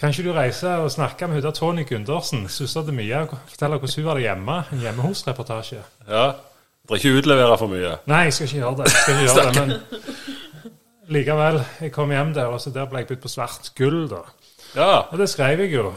[0.00, 3.76] Kan ikke du reise og snakke med Huda Tony Gundersen, Susse til Mia, og fortelle
[3.78, 4.56] hvordan hun var det hjemme?
[4.72, 5.82] En hjemme hos-reportasje.
[6.08, 6.30] Ja.
[6.88, 7.92] Dere ikke utlevere for mye.
[8.08, 8.86] Nei, jeg skal ikke gjøre det.
[8.88, 11.60] Jeg skal ikke gjøre det, men likevel.
[11.80, 14.24] Jeg kom hjem der, og så der ble jeg bytt på svart gull, da.
[14.74, 14.90] Ja.
[15.10, 15.92] Og det skrev jeg jo.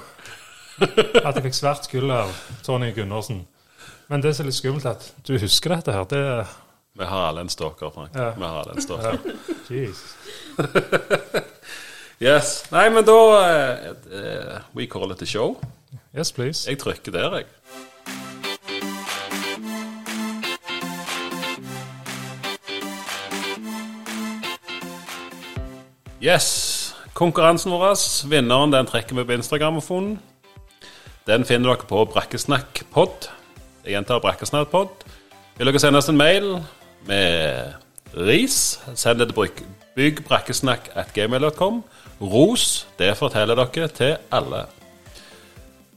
[0.82, 2.36] At jeg fikk svart gull av
[2.66, 3.46] Tony Gundersen.
[4.08, 6.04] Men det som er litt skummelt, er at du husker dette her.
[6.10, 6.24] Det
[6.94, 8.16] Vi har alle en stalker, Frank.
[8.16, 8.34] Ja.
[8.38, 9.20] Vi har alle en stalker.
[9.70, 10.04] Jeez.
[12.24, 12.64] Yes.
[12.72, 15.58] Nei, men da eh, We call it a show.
[16.16, 16.70] Yes, please.
[16.70, 17.50] Jeg trykker der, jeg.
[26.24, 26.96] Yes.
[27.14, 27.92] Konkurransen vår,
[28.30, 30.16] vinneren, den trekker vi på Instagram-fonen.
[31.28, 33.28] Den finner dere på Brakkesnakkpod
[33.84, 34.88] Jeg gjentar brakkesnattpod.
[35.58, 36.54] Vil dere sende oss en mail
[37.08, 37.74] med
[38.18, 39.66] ris, send det til bryk-
[39.98, 41.84] byggbrakkesnakk.gmail.com.
[42.22, 44.64] Ros, det forteller dere til alle.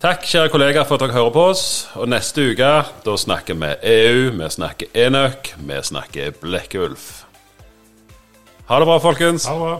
[0.02, 1.64] Takk, kjære kollegaer, for at dere hører på oss.
[1.96, 2.72] Og neste uke,
[3.06, 7.22] da snakker vi EU, vi snakker Enøk, vi snakker Blekkulf.
[8.68, 9.46] Ha det bra, folkens.
[9.46, 9.76] Ha det bra.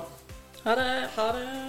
[0.65, 0.91] Ha det.
[1.17, 1.66] Ha det.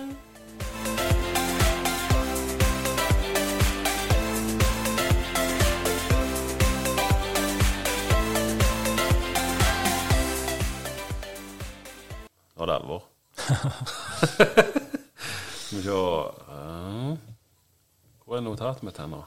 [12.58, 13.03] Nå er det alvor.
[15.68, 15.97] Skal vi se.
[18.26, 19.20] Hvor er notatet mitt her nå?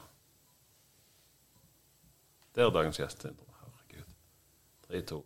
[2.55, 3.23] Der er dagens gjest.
[3.23, 4.09] Herregud.
[4.87, 5.21] Tre, to.